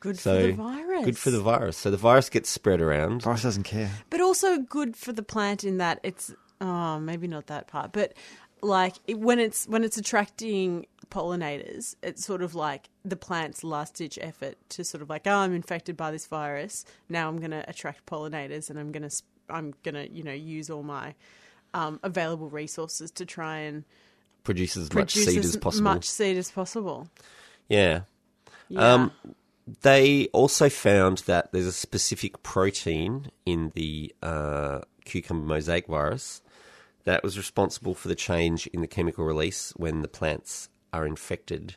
good 0.00 0.18
So 0.18 0.40
for 0.40 0.46
the 0.46 0.52
virus. 0.54 1.04
good 1.04 1.18
for 1.18 1.30
the 1.30 1.40
virus. 1.40 1.76
So 1.76 1.90
the 1.90 1.98
virus 1.98 2.30
gets 2.30 2.48
spread 2.48 2.80
around. 2.80 3.22
Virus 3.22 3.42
doesn't 3.42 3.64
care. 3.64 3.90
But 4.08 4.20
also 4.22 4.58
good 4.58 4.96
for 4.96 5.12
the 5.12 5.22
plant 5.22 5.62
in 5.62 5.78
that 5.78 6.00
it's 6.02 6.34
oh 6.62 6.98
maybe 6.98 7.28
not 7.28 7.46
that 7.48 7.68
part, 7.68 7.92
but 7.92 8.14
like 8.62 8.96
it, 9.06 9.18
when 9.18 9.38
it's 9.38 9.66
when 9.66 9.84
it's 9.84 9.96
attracting 9.96 10.86
pollinators, 11.10 11.94
it's 12.02 12.24
sort 12.24 12.42
of 12.42 12.54
like 12.54 12.88
the 13.04 13.16
plant's 13.16 13.64
last 13.64 13.94
ditch 13.94 14.18
effort 14.20 14.56
to 14.70 14.84
sort 14.84 15.02
of 15.02 15.10
like 15.10 15.26
oh 15.26 15.36
I'm 15.36 15.54
infected 15.54 15.96
by 15.96 16.10
this 16.10 16.26
virus 16.26 16.84
now 17.08 17.28
I'm 17.28 17.38
going 17.38 17.50
to 17.50 17.68
attract 17.68 18.06
pollinators 18.06 18.70
and 18.70 18.78
I'm 18.78 18.92
going 18.92 19.08
to 19.08 19.22
I'm 19.48 19.74
going 19.82 19.94
to 19.94 20.10
you 20.10 20.22
know 20.22 20.32
use 20.32 20.70
all 20.70 20.82
my 20.82 21.14
um, 21.74 22.00
available 22.02 22.48
resources 22.48 23.10
to 23.12 23.24
try 23.24 23.58
and 23.58 23.84
Produce 24.42 24.76
as 24.76 24.92
much 24.92 25.12
seed 25.12 25.28
as 25.28 25.34
possible. 25.34 25.46
as 25.46 25.56
possible. 25.56 25.84
much 25.84 26.08
seed 26.08 26.36
as 26.36 26.50
possible. 26.50 27.08
Yeah. 27.68 28.00
Yeah. 28.68 28.94
Um, 28.94 29.12
they 29.82 30.28
also 30.32 30.68
found 30.68 31.18
that 31.26 31.52
there's 31.52 31.66
a 31.66 31.72
specific 31.72 32.42
protein 32.42 33.30
in 33.44 33.70
the 33.74 34.14
uh, 34.22 34.80
cucumber 35.04 35.46
mosaic 35.46 35.86
virus 35.86 36.40
that 37.04 37.22
was 37.22 37.36
responsible 37.38 37.94
for 37.94 38.08
the 38.08 38.14
change 38.14 38.66
in 38.68 38.80
the 38.80 38.86
chemical 38.86 39.24
release 39.24 39.72
when 39.76 40.02
the 40.02 40.08
plants 40.08 40.68
are 40.92 41.06
infected. 41.06 41.76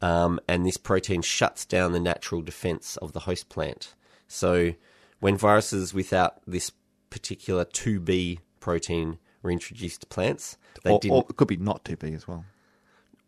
Um, 0.00 0.38
and 0.48 0.64
this 0.64 0.76
protein 0.76 1.22
shuts 1.22 1.64
down 1.64 1.92
the 1.92 2.00
natural 2.00 2.42
defense 2.42 2.96
of 2.98 3.12
the 3.12 3.20
host 3.20 3.48
plant. 3.48 3.94
So 4.28 4.74
when 5.20 5.36
viruses 5.36 5.92
without 5.92 6.40
this 6.46 6.70
particular 7.10 7.64
2B 7.64 8.38
protein 8.60 9.18
were 9.42 9.50
introduced 9.50 10.02
to 10.02 10.06
plants, 10.06 10.56
they 10.84 10.90
Or, 10.92 11.00
didn't. 11.00 11.14
or 11.16 11.24
it 11.28 11.36
could 11.36 11.48
be 11.48 11.56
not 11.56 11.84
2B 11.84 12.14
as 12.14 12.28
well. 12.28 12.44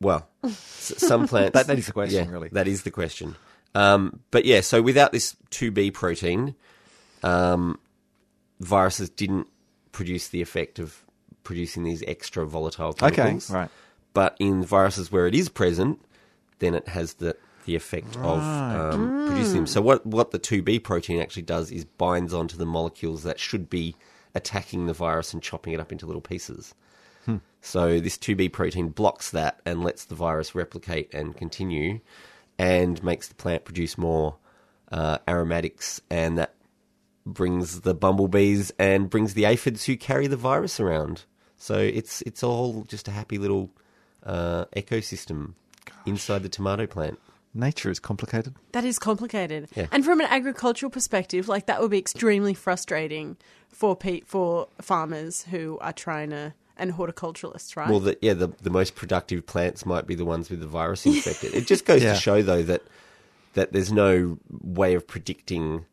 Well, 0.00 0.28
some 0.48 1.26
plants. 1.28 1.54
That- 1.54 1.66
that 1.66 1.78
is 1.78 1.86
the 1.86 1.92
question, 1.92 2.24
yeah, 2.26 2.30
really. 2.30 2.48
That 2.50 2.68
is 2.68 2.82
the 2.82 2.90
question. 2.90 3.36
Um, 3.74 4.20
but 4.30 4.44
yeah, 4.44 4.60
so 4.62 4.82
without 4.82 5.12
this 5.12 5.36
2B 5.50 5.92
protein, 5.92 6.54
um, 7.22 7.78
viruses 8.60 9.10
didn't 9.10 9.48
produce 9.92 10.28
the 10.28 10.42
effect 10.42 10.78
of 10.78 11.04
producing 11.44 11.84
these 11.84 12.02
extra 12.06 12.46
volatile 12.46 12.94
Okay, 13.48 13.54
right. 13.54 13.70
But 14.12 14.36
in 14.38 14.64
viruses 14.64 15.12
where 15.12 15.26
it 15.26 15.34
is 15.34 15.48
present, 15.48 16.00
then 16.58 16.74
it 16.74 16.88
has 16.88 17.14
the 17.14 17.36
the 17.66 17.76
effect 17.76 18.16
of 18.16 18.42
um, 18.42 19.26
producing 19.26 19.56
them. 19.56 19.66
So 19.66 19.80
what 19.80 20.04
what 20.06 20.30
the 20.30 20.38
2B 20.38 20.82
protein 20.82 21.20
actually 21.20 21.42
does 21.42 21.70
is 21.70 21.84
binds 21.84 22.32
onto 22.32 22.56
the 22.56 22.66
molecules 22.66 23.22
that 23.22 23.38
should 23.38 23.68
be 23.68 23.94
attacking 24.34 24.86
the 24.86 24.92
virus 24.92 25.32
and 25.34 25.42
chopping 25.42 25.72
it 25.72 25.80
up 25.80 25.92
into 25.92 26.06
little 26.06 26.22
pieces. 26.22 26.74
So 27.60 28.00
this 28.00 28.16
2B 28.16 28.52
protein 28.52 28.88
blocks 28.88 29.30
that 29.30 29.60
and 29.66 29.84
lets 29.84 30.06
the 30.06 30.14
virus 30.14 30.54
replicate 30.54 31.12
and 31.12 31.36
continue, 31.36 32.00
and 32.58 33.02
makes 33.04 33.28
the 33.28 33.34
plant 33.34 33.64
produce 33.64 33.98
more 33.98 34.36
uh, 34.90 35.18
aromatics, 35.28 36.00
and 36.10 36.38
that 36.38 36.54
brings 37.32 37.80
the 37.80 37.94
bumblebees 37.94 38.72
and 38.78 39.08
brings 39.10 39.34
the 39.34 39.44
aphids 39.44 39.84
who 39.86 39.96
carry 39.96 40.26
the 40.26 40.36
virus 40.36 40.80
around. 40.80 41.24
So 41.56 41.78
it's 41.78 42.22
it's 42.22 42.42
all 42.42 42.84
just 42.88 43.08
a 43.08 43.10
happy 43.10 43.38
little 43.38 43.70
uh, 44.24 44.64
ecosystem 44.76 45.54
inside 46.06 46.42
the 46.42 46.48
tomato 46.48 46.86
plant. 46.86 47.18
Nature 47.52 47.90
is 47.90 47.98
complicated. 47.98 48.54
That 48.72 48.84
is 48.84 48.98
complicated. 48.98 49.68
Yeah. 49.74 49.86
And 49.90 50.04
from 50.04 50.20
an 50.20 50.26
agricultural 50.30 50.90
perspective, 50.90 51.48
like 51.48 51.66
that 51.66 51.80
would 51.80 51.90
be 51.90 51.98
extremely 51.98 52.54
frustrating 52.54 53.36
for 53.68 53.96
pe- 53.96 54.20
for 54.20 54.68
farmers 54.80 55.42
who 55.50 55.76
are 55.80 55.92
trying 55.92 56.30
to 56.30 56.54
and 56.76 56.92
horticulturalists, 56.94 57.76
right? 57.76 57.90
Well, 57.90 58.00
the, 58.00 58.16
yeah, 58.22 58.32
the 58.34 58.48
the 58.62 58.70
most 58.70 58.94
productive 58.94 59.44
plants 59.46 59.84
might 59.84 60.06
be 60.06 60.14
the 60.14 60.24
ones 60.24 60.48
with 60.48 60.60
the 60.60 60.66
virus 60.66 61.04
infected. 61.04 61.52
it 61.54 61.66
just 61.66 61.84
goes 61.84 62.02
Yeah. 62.04 62.14
to 62.14 62.20
show, 62.20 62.40
though, 62.40 62.62
that 62.62 62.82
that 63.54 63.72
there's 63.72 63.92
no 63.92 64.38
way 64.62 64.94
of 64.94 65.06
predicting 65.06 65.84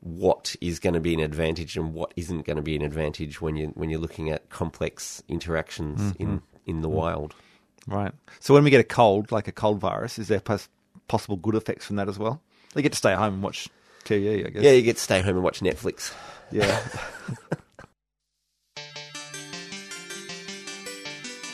what 0.00 0.56
is 0.60 0.78
going 0.78 0.94
to 0.94 1.00
be 1.00 1.14
an 1.14 1.20
advantage 1.20 1.76
and 1.76 1.92
what 1.92 2.12
isn't 2.16 2.46
going 2.46 2.56
to 2.56 2.62
be 2.62 2.74
an 2.74 2.82
advantage 2.82 3.40
when 3.40 3.56
you 3.56 3.68
when 3.68 3.90
you're 3.90 4.00
looking 4.00 4.30
at 4.30 4.48
complex 4.48 5.22
interactions 5.28 6.00
mm-hmm. 6.00 6.22
in 6.22 6.42
in 6.66 6.80
the 6.80 6.88
mm-hmm. 6.88 6.96
wild. 6.96 7.34
Right. 7.86 8.12
So 8.40 8.54
when 8.54 8.64
we 8.64 8.70
get 8.70 8.80
a 8.80 8.84
cold, 8.84 9.32
like 9.32 9.48
a 9.48 9.52
cold 9.52 9.78
virus, 9.80 10.18
is 10.18 10.28
there 10.28 10.40
pos- 10.40 10.68
possible 11.08 11.36
good 11.36 11.54
effects 11.54 11.86
from 11.86 11.96
that 11.96 12.08
as 12.08 12.18
well? 12.18 12.40
They 12.74 12.82
get 12.82 12.92
to 12.92 12.98
stay 12.98 13.14
home 13.14 13.34
and 13.34 13.42
watch 13.42 13.68
TV, 14.04 14.46
I 14.46 14.50
guess. 14.50 14.62
Yeah, 14.62 14.72
you 14.72 14.82
get 14.82 14.96
to 14.96 15.02
stay 15.02 15.20
home 15.20 15.36
and 15.36 15.44
watch 15.44 15.60
Netflix. 15.60 16.14
Yeah. 16.50 16.80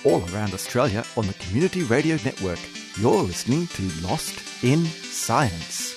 All 0.05 0.23
around 0.33 0.55
Australia 0.55 1.05
on 1.17 1.27
the 1.27 1.35
Community 1.35 1.83
Radio 1.83 2.17
Network, 2.25 2.61
you're 2.99 3.23
listening 3.23 3.67
to 3.69 3.83
Lost 4.07 4.63
in 4.63 4.85
Science. 4.85 5.96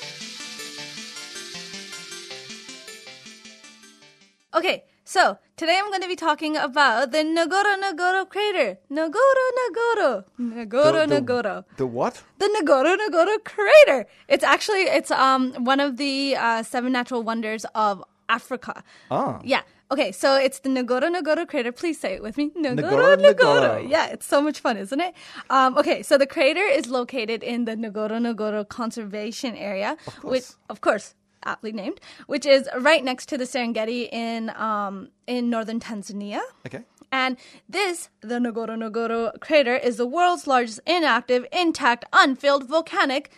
Okay, 4.60 4.84
so 5.06 5.38
today 5.56 5.78
I'm 5.80 5.90
going 5.90 6.02
to 6.02 6.08
be 6.10 6.18
talking 6.18 6.58
about 6.58 7.12
the 7.12 7.20
Nagoro 7.20 7.74
Nagoro 7.82 8.28
crater. 8.28 8.78
Nagoro 8.92 9.46
Nagoro. 9.60 10.26
Nagoro 10.38 11.08
The- 11.08 11.64
the- 11.78 11.88
what? 11.88 12.22
The 12.40 12.50
Nagoro 12.60 12.98
Nagoro 12.98 13.42
crater. 13.46 14.06
It's 14.28 14.44
actually 14.44 14.82
it's 14.82 15.12
um 15.12 15.54
one 15.64 15.80
of 15.80 15.96
the 15.96 16.36
uh, 16.36 16.64
seven 16.64 16.92
natural 16.92 17.24
wonders 17.24 17.66
of 17.74 18.04
Africa. 18.28 18.84
Ah. 19.10 19.40
Yeah. 19.46 19.62
Okay, 19.92 20.12
so 20.12 20.36
it's 20.36 20.60
the 20.60 20.68
Nagoro 20.70 21.08
Nagoro 21.10 21.48
crater. 21.48 21.72
Please 21.72 21.98
say 21.98 22.16
it 22.16 22.22
with 22.22 22.36
me. 22.38 22.50
Nagoro 22.50 23.16
Nagoro 23.16 23.34
Nagoro. 23.34 23.90
Yeah, 23.90 24.08
it's 24.08 24.26
so 24.26 24.42
much 24.42 24.60
fun, 24.60 24.76
isn't 24.76 25.00
it? 25.00 25.14
Um, 25.50 25.78
okay, 25.78 26.04
so 26.04 26.18
the 26.18 26.28
crater 26.28 26.66
is 26.80 26.88
located 26.88 27.44
in 27.44 27.64
the 27.64 27.76
Nagoro 27.78 28.20
Nagoro 28.28 28.68
Conservation 28.68 29.56
Area, 29.56 29.96
which, 30.22 30.44
of 30.70 30.82
course, 30.82 31.16
aptly 31.46 31.72
named, 31.72 32.00
which 32.28 32.46
is 32.46 32.70
right 32.78 33.04
next 33.04 33.28
to 33.30 33.38
the 33.38 33.46
Serengeti 33.46 34.12
in 34.12 34.50
um, 34.52 35.10
in 35.28 35.50
northern 35.50 35.80
Tanzania. 35.80 36.42
Okay. 36.66 36.84
And 37.12 37.38
this, 37.68 38.10
the 38.22 38.36
Nagoro 38.36 39.40
crater, 39.40 39.76
is 39.76 39.98
the 39.98 40.06
world's 40.06 40.46
largest 40.46 40.80
inactive, 40.86 41.46
intact, 41.52 42.06
unfilled 42.14 42.68
volcanic 42.68 43.32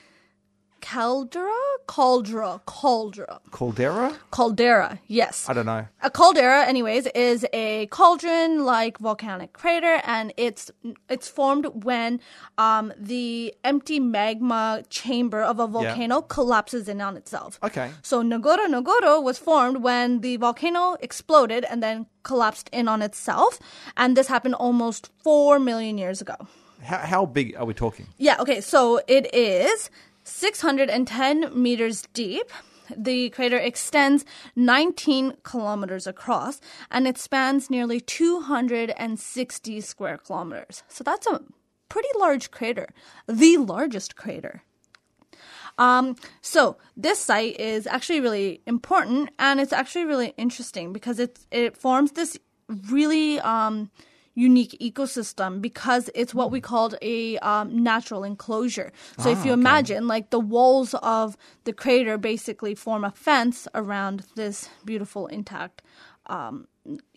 caldera, 0.81 1.51
caldera, 1.87 2.61
caldera, 2.65 3.39
Caldera? 3.51 4.17
caldera. 4.31 4.99
Yes, 5.07 5.47
I 5.47 5.53
don't 5.53 5.65
know. 5.65 5.87
a 6.01 6.09
caldera, 6.09 6.65
anyways, 6.65 7.05
is 7.07 7.45
a 7.53 7.85
cauldron-like 7.87 8.97
volcanic 8.97 9.53
crater, 9.53 10.01
and 10.05 10.33
it's 10.37 10.71
it's 11.09 11.27
formed 11.27 11.67
when 11.83 12.19
um, 12.57 12.91
the 12.97 13.53
empty 13.63 13.99
magma 13.99 14.83
chamber 14.89 15.41
of 15.41 15.59
a 15.59 15.67
volcano 15.67 16.21
collapses 16.21 16.89
in 16.89 16.99
on 17.01 17.15
itself. 17.15 17.59
Okay. 17.63 17.91
So 18.01 18.21
Nagoro 18.23 18.65
Nagoro 18.67 19.23
was 19.23 19.37
formed 19.37 19.77
when 19.83 20.21
the 20.21 20.37
volcano 20.37 20.97
exploded 20.99 21.63
and 21.65 21.81
then 21.81 22.07
collapsed 22.23 22.69
in 22.73 22.87
on 22.87 23.01
itself, 23.01 23.59
and 23.95 24.17
this 24.17 24.27
happened 24.27 24.55
almost 24.55 25.09
four 25.23 25.59
million 25.59 25.97
years 25.97 26.21
ago. 26.21 26.35
How, 26.83 26.97
how 26.97 27.25
big 27.27 27.55
are 27.57 27.65
we 27.65 27.75
talking? 27.75 28.07
Yeah, 28.17 28.37
okay, 28.39 28.59
so 28.59 28.99
it 29.07 29.31
is 29.35 29.91
610 30.23 31.61
meters 31.61 32.03
deep. 32.13 32.51
The 32.95 33.29
crater 33.29 33.57
extends 33.57 34.25
19 34.55 35.37
kilometers 35.43 36.07
across 36.07 36.59
and 36.89 37.07
it 37.07 37.17
spans 37.17 37.69
nearly 37.69 38.01
260 38.01 39.81
square 39.81 40.17
kilometers. 40.17 40.83
So 40.89 41.03
that's 41.03 41.27
a 41.27 41.41
pretty 41.89 42.09
large 42.17 42.51
crater, 42.51 42.89
the 43.27 43.57
largest 43.57 44.15
crater. 44.15 44.63
Um, 45.77 46.15
so 46.41 46.77
this 46.97 47.19
site 47.19 47.59
is 47.59 47.87
actually 47.87 48.19
really 48.19 48.61
important 48.65 49.29
and 49.39 49.59
it's 49.59 49.73
actually 49.73 50.05
really 50.05 50.33
interesting 50.37 50.93
because 50.93 51.19
it's 51.19 51.47
it 51.49 51.77
forms 51.77 52.11
this 52.11 52.37
really 52.89 53.39
um, 53.39 53.89
unique 54.33 54.77
ecosystem 54.79 55.61
because 55.61 56.09
it's 56.15 56.33
what 56.33 56.51
we 56.51 56.61
called 56.61 56.95
a 57.01 57.37
um, 57.39 57.83
natural 57.83 58.23
enclosure. 58.23 58.91
So 59.19 59.29
if 59.29 59.45
you 59.45 59.53
imagine, 59.53 60.07
like 60.07 60.29
the 60.29 60.39
walls 60.39 60.93
of 61.01 61.37
the 61.65 61.73
crater 61.73 62.17
basically 62.17 62.75
form 62.75 63.03
a 63.03 63.11
fence 63.11 63.67
around 63.75 64.25
this 64.35 64.69
beautiful 64.85 65.27
intact 65.27 65.81
um, 66.27 66.67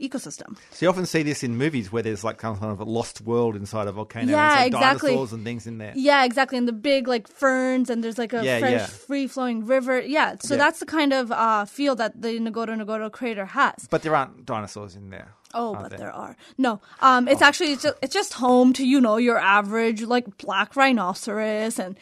ecosystem. 0.00 0.56
So 0.72 0.84
you 0.84 0.88
often 0.90 1.06
see 1.06 1.22
this 1.22 1.42
in 1.44 1.56
movies 1.56 1.92
where 1.92 2.02
there's 2.02 2.24
like 2.24 2.38
kind 2.38 2.58
of 2.62 2.80
a 2.80 2.84
lost 2.84 3.20
world 3.20 3.54
inside 3.54 3.86
a 3.86 3.92
volcano. 3.92 4.30
Yeah, 4.32 4.54
like 4.56 4.66
exactly. 4.68 5.10
Dinosaurs 5.12 5.32
and 5.32 5.44
things 5.44 5.66
in 5.66 5.78
there. 5.78 5.92
Yeah, 5.94 6.24
exactly. 6.24 6.58
And 6.58 6.66
the 6.66 6.72
big 6.72 7.06
like 7.06 7.28
ferns, 7.28 7.90
and 7.90 8.02
there's 8.02 8.18
like 8.18 8.32
a 8.32 8.44
Yeah, 8.44 8.58
fresh, 8.58 8.72
yeah. 8.72 8.86
free 8.86 9.26
flowing 9.26 9.64
river. 9.66 10.00
Yeah, 10.00 10.34
so 10.40 10.54
Yeah. 10.54 10.58
that's 10.58 10.80
the 10.80 10.86
kind 10.86 11.12
of 11.12 11.30
uh, 11.30 11.64
feel 11.64 11.94
that 11.96 12.20
the 12.20 12.40
Nagoro 12.40 12.74
Nagoro 12.76 13.10
crater 13.10 13.46
has. 13.46 13.86
But 13.88 14.02
there 14.02 14.14
aren't 14.16 14.44
dinosaurs 14.46 14.96
in 14.96 15.10
there. 15.10 15.34
Oh, 15.54 15.74
but 15.74 15.90
there? 15.90 15.98
there 15.98 16.12
are 16.12 16.36
no. 16.58 16.80
Um, 17.00 17.28
it's 17.28 17.40
actually 17.42 17.72
it's 17.72 17.82
just, 17.82 17.96
it's 18.02 18.12
just 18.14 18.34
home 18.34 18.72
to 18.74 18.86
you 18.86 19.00
know 19.00 19.16
your 19.16 19.38
average 19.38 20.02
like 20.02 20.36
black 20.38 20.76
rhinoceros 20.76 21.78
and 21.78 21.96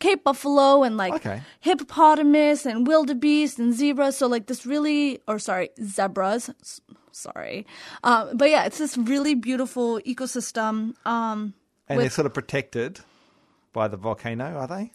Cape 0.00 0.24
buffalo 0.24 0.82
and 0.82 0.96
like 0.96 1.12
Okay. 1.14 1.42
hippopotamus 1.60 2.64
and 2.66 2.86
wildebeest 2.86 3.58
and 3.58 3.74
zebras. 3.74 4.16
So 4.16 4.26
like 4.26 4.46
this 4.46 4.64
really, 4.66 5.20
or 5.28 5.38
sorry, 5.38 5.70
zebras. 5.82 6.50
Sorry, 7.12 7.64
um, 8.02 8.36
but 8.36 8.50
yeah, 8.50 8.64
it's 8.64 8.78
this 8.78 8.96
really 8.98 9.34
beautiful 9.36 10.00
ecosystem. 10.00 10.94
Um, 11.06 11.54
And 11.88 11.96
with- 11.98 12.04
they're 12.04 12.10
sort 12.10 12.26
of 12.26 12.34
protected 12.34 13.00
by 13.72 13.86
the 13.88 13.96
volcano, 13.96 14.56
are 14.56 14.66
they? 14.66 14.90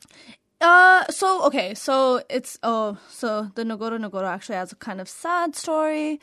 Uh, 0.62 1.06
so 1.10 1.46
okay, 1.46 1.74
so 1.76 2.22
it's 2.30 2.60
oh, 2.64 2.98
so 3.10 3.50
the 3.56 3.64
Nagoro 3.64 3.98
Nagoro 3.98 4.26
actually 4.28 4.56
has 4.56 4.74
a 4.74 4.76
kind 4.76 5.00
of 5.00 5.08
sad 5.08 5.56
story. 5.56 6.20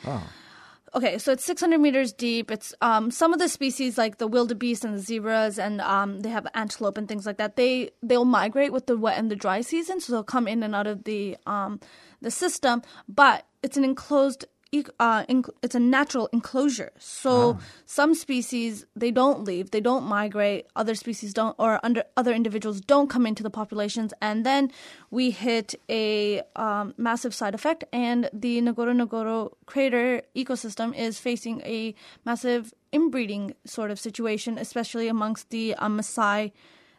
Okay, 0.97 1.19
so 1.19 1.33
it's 1.33 1.45
600 1.45 1.79
meters 1.79 2.11
deep. 2.15 2.51
It's 2.51 2.75
um 2.81 3.11
some 3.11 3.35
of 3.35 3.39
the 3.39 3.51
species 3.51 3.99
like 3.99 4.17
the 4.17 4.27
wildebeest 4.27 4.83
and 4.83 4.95
the 4.95 4.99
zebras, 4.99 5.59
and 5.59 5.83
um 5.83 6.21
they 6.21 6.31
have 6.31 6.47
antelope 6.55 6.97
and 6.97 7.07
things 7.07 7.27
like 7.27 7.37
that. 7.37 7.57
They 7.57 7.91
they'll 8.03 8.25
migrate 8.25 8.73
with 8.73 8.87
the 8.87 8.97
wet 8.97 9.19
and 9.19 9.31
the 9.31 9.37
dry 9.37 9.61
season, 9.61 10.01
so 10.01 10.11
they'll 10.13 10.25
come 10.25 10.49
in 10.49 10.63
and 10.63 10.75
out 10.75 10.87
of 10.87 11.05
the 11.05 11.37
um 11.47 11.81
the 12.23 12.31
system. 12.31 12.81
But 13.07 13.47
it's 13.63 13.77
an 13.77 13.85
enclosed. 13.85 14.47
Uh, 14.99 15.25
inc- 15.27 15.49
it's 15.63 15.75
a 15.75 15.81
natural 15.81 16.29
enclosure. 16.33 16.93
So 16.99 17.59
some 17.87 18.15
species 18.15 18.85
they 18.95 19.11
don't 19.11 19.45
leave, 19.45 19.71
they 19.71 19.81
don't 19.81 20.05
migrate. 20.05 20.67
Other 20.75 20.95
species 20.95 21.33
don't, 21.33 21.55
or 21.59 21.81
under 21.83 22.05
other 22.17 22.33
individuals 22.33 22.81
don't 22.81 23.09
come 23.09 23.27
into 23.27 23.43
the 23.43 23.51
populations, 23.51 24.13
and 24.21 24.45
then 24.45 24.71
we 25.11 25.31
hit 25.31 25.75
a 25.89 26.43
um, 26.57 26.95
massive 26.99 27.35
side 27.35 27.55
effect, 27.55 27.85
and 27.93 28.29
the 28.33 28.61
Nagoro 28.61 28.93
Nagoro 28.93 29.53
crater 29.67 30.23
ecosystem 30.35 30.95
is 30.97 31.19
facing 31.19 31.61
a 31.63 31.95
massive 32.25 32.75
inbreeding 32.93 33.55
sort 33.65 33.91
of 33.91 33.99
situation, 33.99 34.59
especially 34.59 35.09
amongst 35.09 35.51
the 35.51 35.75
uh, 35.75 35.89
Maasai, 35.89 36.53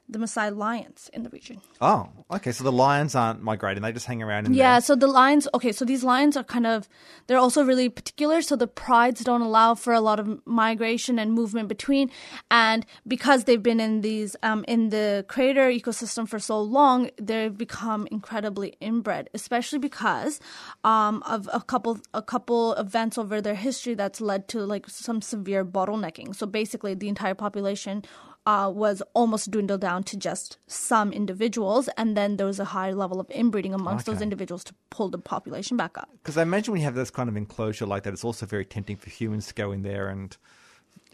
the 0.10 0.20
Maasai 0.20 0.56
lions 0.56 1.10
in 1.14 1.24
the 1.24 1.30
region. 1.30 1.62
Oh, 1.82 2.10
okay. 2.32 2.52
So 2.52 2.64
the 2.64 2.72
lions 2.72 3.14
aren't 3.16 3.42
migrating; 3.42 3.84
they 3.84 3.92
just 3.92 4.06
hang 4.06 4.24
around 4.24 4.46
in 4.46 4.54
Yeah, 4.54 4.74
there. 4.74 4.82
so 4.82 4.96
the 4.96 5.08
lions, 5.08 5.48
okay, 5.54 5.72
so 5.72 5.84
these 5.86 6.04
lions 6.04 6.38
are 6.38 6.44
kind 6.44 6.66
of, 6.66 6.88
they're 7.28 7.38
also 7.38 7.64
really 7.64 7.90
particular. 7.90 8.42
So 8.42 8.56
the 8.56 8.68
prides 8.68 9.24
don't 9.24 9.42
allow 9.42 9.76
for 9.76 9.94
a 9.94 10.02
lot 10.02 10.20
of 10.20 10.40
migration 10.46 11.20
and 11.20 11.34
movement 11.34 11.68
between. 11.68 12.10
And 12.50 12.86
because 13.08 13.44
they've 13.44 13.62
been 13.62 13.80
in 13.80 14.02
these, 14.02 14.36
um, 14.44 14.64
in 14.68 14.90
the 14.90 15.26
crater 15.28 15.70
ecosystem 15.70 16.28
for 16.28 16.40
so 16.40 16.62
long, 16.62 17.10
they've 17.22 17.56
become 17.58 18.08
incredibly 18.12 18.76
inbred, 18.80 19.30
especially 19.34 19.80
because, 19.80 20.40
um, 20.84 21.22
of 21.26 21.50
a 21.54 21.62
couple, 21.62 22.00
a 22.14 22.22
couple 22.22 22.74
events 22.74 23.18
over 23.18 23.42
their 23.42 23.56
history 23.56 23.94
that's 23.94 24.22
led 24.22 24.48
to 24.50 24.60
like 24.66 24.88
some 24.90 25.22
severe 25.22 25.66
bottlenecking. 25.66 26.36
So 26.36 26.46
basically 26.46 26.94
the 26.94 27.10
entire 27.10 27.36
population 27.36 28.04
uh, 28.48 28.72
was 28.74 29.04
almost 29.14 29.52
dwindled 29.52 29.82
down 29.82 30.04
to 30.04 30.16
just 30.16 30.58
some 30.68 31.12
individuals, 31.12 31.90
and 31.98 32.16
then 32.16 32.38
there 32.38 32.46
was 32.46 32.62
a 32.62 32.66
high 32.66 32.92
level 32.92 33.20
of 33.20 33.30
inbreeding 33.30 33.74
amongst 33.74 34.06
those 34.06 34.22
individuals 34.22 34.64
to 34.64 34.74
pull 34.90 35.10
the 35.10 35.18
population 35.18 35.76
back 35.76 35.98
up. 35.98 36.08
Because 36.24 36.38
I 36.38 36.44
imagine 36.44 36.72
when 36.72 36.80
you 36.80 36.86
have 36.86 36.96
this 36.96 37.12
kind 37.12 37.28
of 37.28 37.36
enclosure 37.36 37.86
like 37.86 38.04
that, 38.04 38.14
it's 38.14 38.24
also 38.24 38.46
very 38.46 38.64
tempting 38.64 38.96
for 38.96 39.10
humans 39.10 39.48
to 39.48 39.54
go 39.54 39.74
in 39.74 39.84
there 39.84 40.08
and 40.08 40.38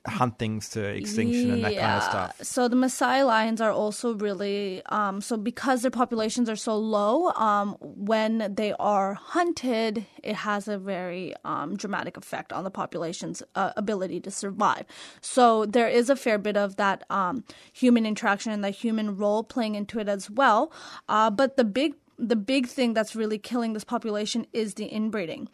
hunt 0.05 0.37
things 0.37 0.69
to 0.69 0.83
extinction 0.83 1.51
and 1.51 1.63
that 1.63 1.75
kind 1.77 1.97
of 1.97 2.03
stuff. 2.03 2.35
So 2.41 2.67
the 2.67 2.75
Maasai 2.75 3.25
lions 3.25 3.61
are 3.61 3.71
also 3.71 4.13
really 4.15 4.81
um, 4.87 5.21
so 5.21 5.37
because 5.37 5.81
their 5.81 5.91
populations 5.91 6.49
are 6.49 6.57
so 6.57 6.77
low. 6.77 7.31
Um, 7.31 7.77
when 7.79 8.53
they 8.53 8.73
are 8.79 9.13
hunted, 9.13 10.05
it 10.21 10.35
has 10.35 10.67
a 10.67 10.77
very 10.77 11.33
um, 11.45 11.77
dramatic 11.77 12.17
effect 12.17 12.51
on 12.51 12.63
the 12.65 12.71
population's 12.71 13.41
uh, 13.55 13.71
ability 13.77 14.19
to 14.21 14.31
survive. 14.31 14.85
So 15.21 15.65
there 15.65 15.87
is 15.87 16.09
a 16.09 16.15
fair 16.15 16.37
bit 16.37 16.57
of 16.57 16.75
that 16.75 17.05
um, 17.09 17.45
human 17.71 18.05
interaction 18.05 18.51
and 18.51 18.63
that 18.63 18.71
human 18.71 19.15
role 19.15 19.43
playing 19.43 19.75
into 19.75 19.99
it 19.99 20.09
as 20.09 20.29
well. 20.29 20.73
Uh, 21.07 21.29
but 21.29 21.55
the 21.55 21.63
big 21.63 21.95
the 22.19 22.35
big 22.35 22.67
thing 22.67 22.93
that's 22.93 23.15
really 23.15 23.37
killing 23.39 23.73
this 23.73 23.83
population 23.83 24.45
is 24.53 24.75
the 24.75 24.85
inbreeding. 24.85 25.49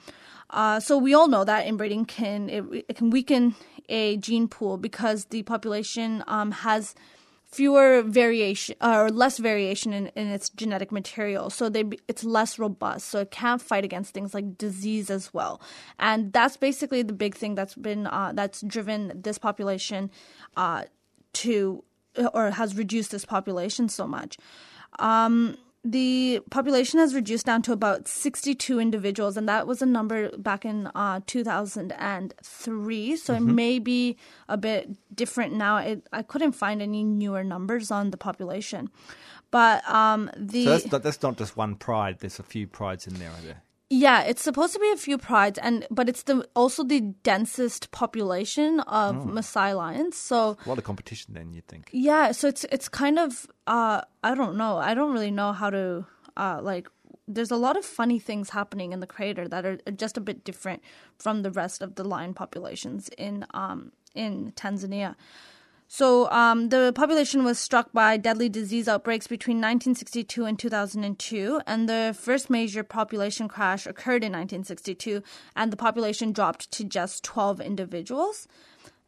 Uh, 0.49 0.79
so 0.79 0.97
we 0.97 1.13
all 1.13 1.27
know 1.27 1.43
that 1.43 1.67
inbreeding 1.67 2.05
can 2.05 2.49
it, 2.49 2.85
it 2.89 2.95
can 2.95 3.09
weaken 3.09 3.55
a 3.87 4.17
gene 4.17 4.47
pool 4.47 4.77
because 4.77 5.25
the 5.25 5.43
population 5.43 6.23
um, 6.27 6.51
has 6.51 6.95
fewer 7.51 8.03
variation 8.03 8.75
or 8.79 9.09
less 9.09 9.39
variation 9.39 9.91
in, 9.91 10.07
in 10.15 10.27
its 10.27 10.49
genetic 10.49 10.91
material. 10.91 11.49
So 11.49 11.67
they 11.69 11.83
it's 12.07 12.23
less 12.23 12.59
robust. 12.59 13.09
So 13.09 13.21
it 13.21 13.31
can't 13.31 13.61
fight 13.61 13.83
against 13.83 14.13
things 14.13 14.33
like 14.33 14.57
disease 14.57 15.09
as 15.09 15.33
well. 15.33 15.61
And 15.97 16.31
that's 16.31 16.57
basically 16.57 17.01
the 17.01 17.13
big 17.13 17.35
thing 17.35 17.55
that's 17.55 17.75
been 17.75 18.07
uh, 18.07 18.31
that's 18.35 18.61
driven 18.61 19.11
this 19.15 19.37
population 19.37 20.11
uh, 20.55 20.83
to 21.33 21.83
or 22.33 22.51
has 22.51 22.75
reduced 22.75 23.11
this 23.11 23.25
population 23.25 23.89
so 23.89 24.07
much. 24.07 24.37
Um, 24.99 25.57
the 25.83 26.41
population 26.51 26.99
has 26.99 27.15
reduced 27.15 27.45
down 27.45 27.61
to 27.63 27.71
about 27.71 28.07
62 28.07 28.79
individuals, 28.79 29.37
and 29.37 29.47
that 29.47 29.65
was 29.65 29.81
a 29.81 29.85
number 29.85 30.29
back 30.37 30.65
in 30.65 30.87
uh, 30.93 31.21
2003. 31.25 33.15
So 33.17 33.33
it 33.33 33.39
may 33.41 33.79
be 33.79 34.17
a 34.47 34.57
bit 34.57 34.89
different 35.15 35.53
now. 35.53 35.77
It, 35.77 36.07
I 36.11 36.21
couldn't 36.21 36.51
find 36.53 36.81
any 36.81 37.03
newer 37.03 37.43
numbers 37.43 37.91
on 37.91 38.11
the 38.11 38.17
population, 38.17 38.89
but 39.51 39.87
um, 39.89 40.29
the 40.37 40.65
So 40.65 40.69
that's, 40.71 40.91
not- 40.91 41.03
that's 41.03 41.21
not 41.23 41.37
just 41.37 41.55
one 41.57 41.75
pride. 41.75 42.19
There's 42.19 42.39
a 42.39 42.43
few 42.43 42.67
prides 42.67 43.07
in 43.07 43.13
there. 43.15 43.29
Are 43.29 43.41
there? 43.41 43.63
Yeah, 43.89 44.21
it's 44.21 44.43
supposed 44.43 44.73
to 44.73 44.79
be 44.79 44.91
a 44.91 44.97
few 44.97 45.17
prides, 45.17 45.57
and 45.57 45.85
but 45.89 46.07
it's 46.09 46.23
the 46.23 46.47
also 46.55 46.83
the 46.83 47.01
densest 47.23 47.89
population 47.91 48.79
of 48.81 49.15
Maasai 49.25 49.75
lions. 49.75 50.15
So 50.15 50.57
A 50.65 50.69
lot 50.69 50.77
of 50.77 50.83
competition 50.83 51.33
then, 51.33 51.53
you'd 51.53 51.67
think. 51.67 51.89
yeah, 51.91 52.31
so 52.31 52.47
it's 52.47 52.65
it's 52.71 52.87
kind 52.89 53.17
of 53.19 53.47
uh 53.67 54.01
I 54.23 54.35
don't 54.35 54.55
know. 54.57 54.77
I 54.77 54.93
don't 54.93 55.11
really 55.13 55.31
know 55.31 55.53
how 55.53 55.69
to 55.71 56.05
uh 56.37 56.59
like 56.61 56.87
there's 57.27 57.51
a 57.51 57.57
lot 57.57 57.77
of 57.77 57.85
funny 57.85 58.19
things 58.19 58.49
happening 58.49 58.91
in 58.91 58.99
the 59.01 59.07
crater 59.07 59.47
that 59.47 59.65
are 59.65 59.77
just 59.95 60.17
a 60.17 60.21
bit 60.21 60.43
different 60.43 60.81
from 61.17 61.43
the 61.43 61.51
rest 61.51 61.81
of 61.81 61.95
the 61.95 62.03
lion 62.03 62.33
populations 62.33 63.09
in 63.17 63.45
um 63.53 63.91
in 64.13 64.51
Tanzania. 64.53 65.15
So 65.91 66.29
um, 66.29 66.69
the 66.69 66.93
population 66.93 67.43
was 67.43 67.57
struck 67.57 67.91
by 67.91 68.15
deadly 68.15 68.47
disease 68.47 68.87
outbreaks 68.87 69.25
between 69.25 69.57
1962 69.57 70.45
and 70.45 70.57
2002, 70.57 71.61
and 71.65 71.89
the 71.89 72.15
first 72.17 72.47
major 72.47 72.83
population 72.83 73.47
crash 73.47 73.87
occurred 73.87 74.23
in 74.23 74.31
1962, 74.31 75.23
and 75.55 75.73
the 75.73 75.77
population 75.77 76.31
dropped 76.31 76.69
to 76.73 76.83
just 76.83 77.23
12 77.23 77.59
individuals. 77.59 78.47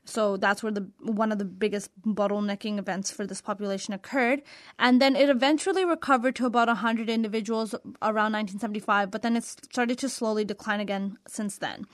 So 0.06 0.38
that's 0.38 0.64
where 0.64 0.72
the 0.72 0.90
one 1.04 1.32
of 1.32 1.38
the 1.38 1.46
biggest 1.46 1.92
bottlenecking 2.02 2.80
events 2.80 3.12
for 3.12 3.28
this 3.28 3.42
population 3.42 3.94
occurred, 3.94 4.42
and 4.80 5.00
then 5.00 5.16
it 5.16 5.30
eventually 5.30 5.86
recovered 5.86 6.36
to 6.38 6.48
about 6.48 6.68
100 6.68 7.12
individuals 7.12 7.76
around 8.02 8.34
1975. 8.34 9.12
But 9.12 9.22
then 9.22 9.38
it 9.38 9.44
started 9.44 10.00
to 10.00 10.10
slowly 10.10 10.46
decline 10.46 10.80
again 10.80 11.20
since 11.28 11.60
then. 11.60 11.86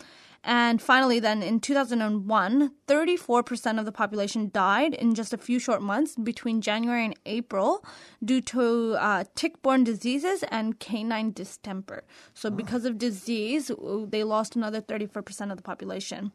And 0.48 0.82
finally, 0.82 1.20
then 1.20 1.44
in 1.44 1.60
2001, 1.60 2.72
34% 2.88 3.80
of 3.80 3.84
the 3.84 3.92
population 3.92 4.50
died 4.54 4.94
in 4.94 5.14
just 5.14 5.34
a 5.34 5.38
few 5.38 5.60
short 5.60 5.82
months 5.82 6.16
between 6.16 6.62
January 6.62 7.04
and 7.04 7.20
April 7.26 7.84
due 8.24 8.40
to 8.40 8.96
uh, 8.98 9.26
tick 9.36 9.62
borne 9.62 9.84
diseases 9.84 10.46
and 10.50 10.80
canine 10.80 11.34
distemper. 11.34 12.06
So, 12.34 12.50
because 12.50 12.86
of 12.86 12.98
disease, 12.98 13.70
they 14.08 14.24
lost 14.24 14.56
another 14.56 14.80
34% 14.80 15.52
of 15.52 15.58
the 15.58 15.64
population. 15.64 16.32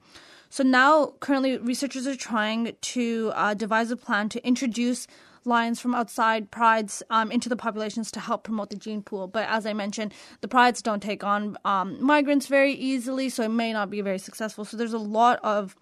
So, 0.50 0.62
now 0.62 1.14
currently, 1.20 1.56
researchers 1.56 2.06
are 2.06 2.14
trying 2.14 2.76
to 2.82 3.32
uh, 3.34 3.54
devise 3.54 3.90
a 3.90 3.96
plan 3.96 4.28
to 4.28 4.46
introduce 4.46 5.06
lions 5.44 5.80
from 5.80 5.94
outside 5.94 6.50
prides 6.50 7.02
um, 7.10 7.30
into 7.32 7.48
the 7.48 7.56
populations 7.56 8.10
to 8.12 8.20
help 8.20 8.44
promote 8.44 8.70
the 8.70 8.76
gene 8.76 9.02
pool. 9.02 9.26
But 9.26 9.48
as 9.48 9.66
I 9.66 9.72
mentioned, 9.72 10.12
the 10.40 10.48
prides 10.48 10.82
don't 10.82 11.02
take 11.02 11.24
on 11.24 11.56
um, 11.64 12.02
migrants 12.02 12.46
very 12.46 12.72
easily, 12.72 13.28
so 13.28 13.42
it 13.42 13.48
may 13.50 13.72
not 13.72 13.90
be 13.90 14.00
very 14.00 14.18
successful. 14.18 14.64
So 14.64 14.76
there's 14.76 14.92
a 14.92 14.98
lot 14.98 15.38
of 15.42 15.76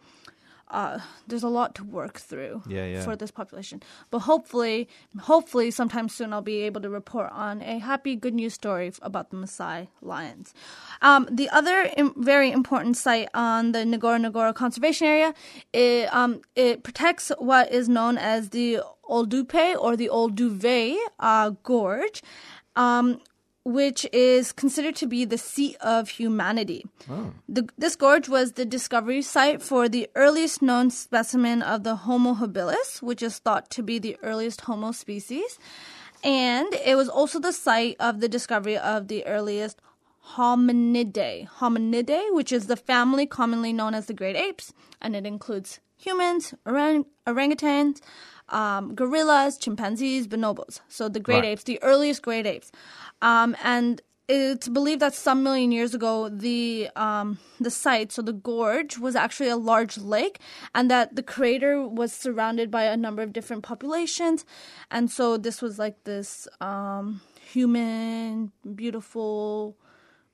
uh, 0.70 1.00
there's 1.26 1.42
a 1.42 1.48
lot 1.48 1.74
to 1.74 1.82
work 1.82 2.18
through 2.20 2.62
Yeah, 2.68 2.84
yeah. 2.86 3.02
for 3.02 3.16
this 3.16 3.32
population. 3.32 3.82
But 4.10 4.20
hopefully, 4.20 4.88
hopefully, 5.18 5.72
sometime 5.72 6.08
soon 6.08 6.32
I'll 6.32 6.42
be 6.42 6.60
able 6.62 6.80
to 6.82 6.88
report 6.88 7.30
on 7.32 7.60
a 7.62 7.78
happy, 7.78 8.14
good 8.14 8.34
news 8.34 8.54
story 8.54 8.92
about 9.02 9.30
the 9.30 9.36
Maasai 9.36 9.88
lions. 10.00 10.54
Um, 11.02 11.26
the 11.28 11.48
other 11.50 11.90
Im- 11.96 12.14
very 12.16 12.52
important 12.52 12.96
site 12.96 13.28
on 13.34 13.72
the 13.72 13.80
Ngorongoro 13.80 14.54
Conservation 14.54 15.08
Area, 15.08 15.34
it, 15.72 16.12
um, 16.14 16.40
it 16.54 16.84
protects 16.84 17.32
what 17.38 17.72
is 17.72 17.88
known 17.88 18.16
as 18.16 18.50
the 18.50 18.80
Oldupe 19.10 19.76
or 19.78 19.96
the 19.96 20.08
Olduve 20.08 20.96
uh, 21.18 21.50
Gorge. 21.62 22.22
Um, 22.76 23.20
which 23.62 24.06
is 24.10 24.52
considered 24.52 24.96
to 24.96 25.06
be 25.06 25.26
the 25.26 25.36
seat 25.36 25.76
of 25.82 26.08
humanity. 26.08 26.86
The, 27.46 27.68
this 27.76 27.94
gorge 27.94 28.26
was 28.26 28.52
the 28.52 28.64
discovery 28.64 29.20
site 29.20 29.60
for 29.60 29.86
the 29.86 30.08
earliest 30.14 30.62
known 30.62 30.90
specimen 30.90 31.60
of 31.60 31.84
the 31.84 31.96
Homo 31.96 32.34
habilis, 32.34 33.02
which 33.02 33.22
is 33.22 33.38
thought 33.38 33.68
to 33.70 33.82
be 33.82 33.98
the 33.98 34.16
earliest 34.22 34.62
Homo 34.62 34.92
species. 34.92 35.58
And 36.24 36.72
it 36.74 36.96
was 36.96 37.10
also 37.10 37.38
the 37.38 37.52
site 37.52 37.96
of 38.00 38.20
the 38.20 38.28
discovery 38.28 38.78
of 38.78 39.08
the 39.08 39.26
earliest 39.26 39.78
Hominidae. 40.36 41.48
Hominidae, 41.58 42.32
which 42.32 42.52
is 42.52 42.66
the 42.66 42.76
family 42.76 43.26
commonly 43.26 43.72
known 43.72 43.94
as 43.94 44.06
the 44.06 44.14
great 44.14 44.36
apes, 44.36 44.72
and 45.00 45.14
it 45.14 45.26
includes 45.26 45.80
humans, 45.96 46.54
orang- 46.66 47.06
orangutans, 47.26 48.00
um, 48.50 48.94
gorillas, 48.94 49.56
chimpanzees, 49.56 50.26
bonobos. 50.26 50.80
So 50.88 51.08
the 51.08 51.20
great 51.20 51.36
Right. 51.36 51.44
apes, 51.46 51.64
the 51.64 51.82
earliest 51.82 52.22
great 52.22 52.46
apes. 52.46 52.70
Um, 53.22 53.56
and 53.62 54.02
it's 54.28 54.68
believed 54.68 55.00
that 55.00 55.12
some 55.12 55.42
million 55.42 55.72
years 55.72 55.92
ago, 55.92 56.28
the 56.28 56.88
um, 56.94 57.38
the 57.58 57.70
site, 57.70 58.12
so 58.12 58.22
the 58.22 58.32
gorge, 58.32 58.96
was 58.96 59.16
actually 59.16 59.48
a 59.48 59.56
large 59.56 59.98
lake, 59.98 60.38
and 60.72 60.88
that 60.88 61.16
the 61.16 61.22
crater 61.22 61.82
was 61.86 62.12
surrounded 62.12 62.70
by 62.70 62.84
a 62.84 62.96
number 62.96 63.22
of 63.22 63.32
different 63.32 63.64
populations, 63.64 64.44
and 64.90 65.10
so 65.10 65.36
this 65.36 65.60
was 65.60 65.80
like 65.80 66.04
this 66.04 66.46
um, 66.60 67.20
human, 67.52 68.52
beautiful, 68.76 69.76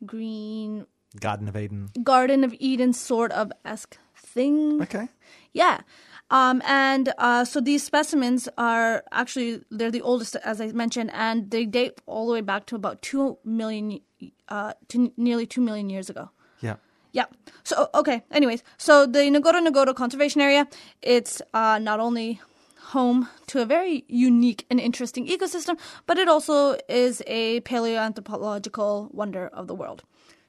green 0.05 0.87
Garden 1.19 1.49
of 1.49 1.57
Eden. 1.57 1.89
Garden 2.03 2.45
of 2.45 2.55
Eden 2.59 2.93
sort 2.93 3.33
of 3.33 3.51
esque 3.65 3.97
thing. 4.15 4.83
Okay. 4.83 5.09
Yeah. 5.53 5.81
Um, 6.31 6.61
and 6.67 7.13
uh, 7.19 7.45
so 7.45 7.61
these 7.61 7.85
specimens 7.85 8.49
are 8.59 9.05
actually 9.13 9.61
they're 9.71 9.93
the 9.93 10.03
oldest, 10.03 10.35
as 10.37 10.61
I 10.61 10.73
mentioned, 10.73 11.11
and 11.13 11.51
they 11.51 11.65
date 11.65 12.01
all 12.07 12.27
the 12.27 12.33
way 12.33 12.41
back 12.41 12.67
to 12.67 12.77
about 12.77 13.01
two 13.01 13.39
million, 13.45 14.01
uh, 14.49 14.73
to 14.89 15.13
nearly 15.17 15.47
two 15.47 15.61
million 15.61 15.89
years 15.89 16.11
ago. 16.11 16.31
Yeah. 16.61 16.77
Yeah. 17.13 17.27
So 17.63 17.89
okay. 17.95 18.25
Anyways, 18.31 18.65
so 18.77 19.07
the 19.07 19.21
Ngorongoro 19.21 19.95
Conservation 19.95 20.41
Area, 20.41 20.67
it's 21.01 21.41
uh, 21.55 21.79
not 21.79 22.01
only 22.01 22.41
home 22.87 23.29
to 23.49 23.61
a 23.61 23.65
very 23.65 24.05
unique 24.09 24.65
and 24.71 24.81
interesting 24.81 25.27
ecosystem, 25.27 25.79
but 26.07 26.19
it 26.19 26.29
also 26.29 26.77
is 26.89 27.23
a 27.27 27.61
paleoanthropological 27.61 29.13
wonder 29.13 29.49
of 29.49 29.67
the 29.67 29.75
world. 29.75 30.03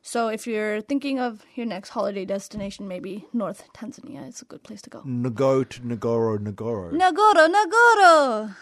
So 0.07 0.29
if 0.29 0.47
you're 0.47 0.79
thinking 0.79 1.19
of 1.19 1.43
your 1.53 1.65
next 1.65 1.89
holiday 1.89 2.23
destination, 2.23 2.87
maybe 2.87 3.25
North 3.33 3.67
Tanzania 3.73 4.25
is 4.25 4.41
a 4.41 4.45
good 4.45 4.63
place 4.63 4.81
to 4.83 4.89
go. 4.89 5.01
Nago 5.01 5.67
to 5.67 5.81
Nagoro, 5.81 6.37
Nagoro. 6.39 6.93
Nagoro, 6.93 7.49
Nagoro. 7.51 8.55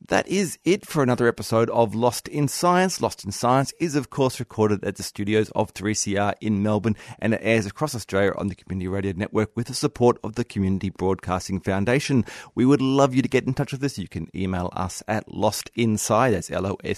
That 0.08 0.26
is 0.26 0.58
it 0.64 0.86
for 0.86 1.02
another 1.02 1.28
episode 1.28 1.68
of 1.68 1.94
Lost 1.94 2.28
in 2.28 2.48
Science. 2.48 3.02
Lost 3.02 3.26
in 3.26 3.30
Science 3.30 3.74
is, 3.78 3.94
of 3.94 4.08
course, 4.08 4.40
recorded 4.40 4.82
at 4.82 4.96
the 4.96 5.02
studios 5.02 5.50
of 5.50 5.74
3CR 5.74 6.32
in 6.40 6.62
Melbourne 6.62 6.96
and 7.18 7.34
it 7.34 7.40
airs 7.42 7.66
across 7.66 7.94
Australia 7.94 8.32
on 8.38 8.48
the 8.48 8.54
Community 8.54 8.88
Radio 8.88 9.12
Network 9.14 9.54
with 9.54 9.66
the 9.66 9.74
support 9.74 10.16
of 10.24 10.34
the 10.36 10.44
Community 10.44 10.88
Broadcasting 10.88 11.60
Foundation. 11.60 12.24
We 12.54 12.64
would 12.64 12.80
love 12.80 13.14
you 13.14 13.20
to 13.20 13.28
get 13.28 13.46
in 13.46 13.52
touch 13.52 13.72
with 13.72 13.84
us. 13.84 13.98
You 13.98 14.08
can 14.08 14.30
email 14.34 14.70
us 14.72 15.02
at 15.06 15.28
lostinsci, 15.28 16.30
that's 16.30 16.50
L-O-S-T-I-N-S-C-I 16.50 16.94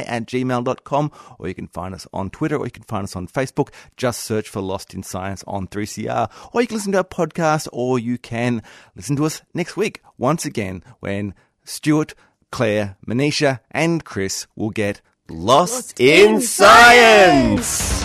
at 0.00 0.24
gmail.com 0.24 1.12
or 1.38 1.48
you 1.48 1.54
can 1.54 1.68
find 1.68 1.94
us 1.94 2.06
on 2.14 2.30
Twitter 2.30 2.56
or 2.56 2.64
you 2.64 2.72
can 2.72 2.84
find 2.84 3.04
us 3.04 3.14
on 3.14 3.28
Facebook. 3.28 3.68
Just 3.98 4.22
search 4.22 4.48
for 4.48 4.62
Lost 4.62 4.94
in 4.94 5.02
Science 5.02 5.44
on 5.46 5.68
3CR 5.68 6.30
or 6.54 6.62
you 6.62 6.66
can 6.68 6.78
listen 6.78 6.92
to 6.92 6.98
our 6.98 7.04
podcast 7.04 7.68
or 7.70 7.98
you 7.98 8.16
can 8.16 8.62
listen 8.96 9.14
to 9.16 9.26
us 9.26 9.42
next 9.52 9.76
week 9.76 10.00
once 10.16 10.46
again 10.46 10.82
when 11.00 11.33
Stuart, 11.64 12.14
Claire, 12.52 12.96
Manisha, 13.06 13.60
and 13.70 14.04
Chris 14.04 14.46
will 14.54 14.70
get 14.70 15.00
lost, 15.28 15.98
In 15.98 16.40
science! 16.40 18.04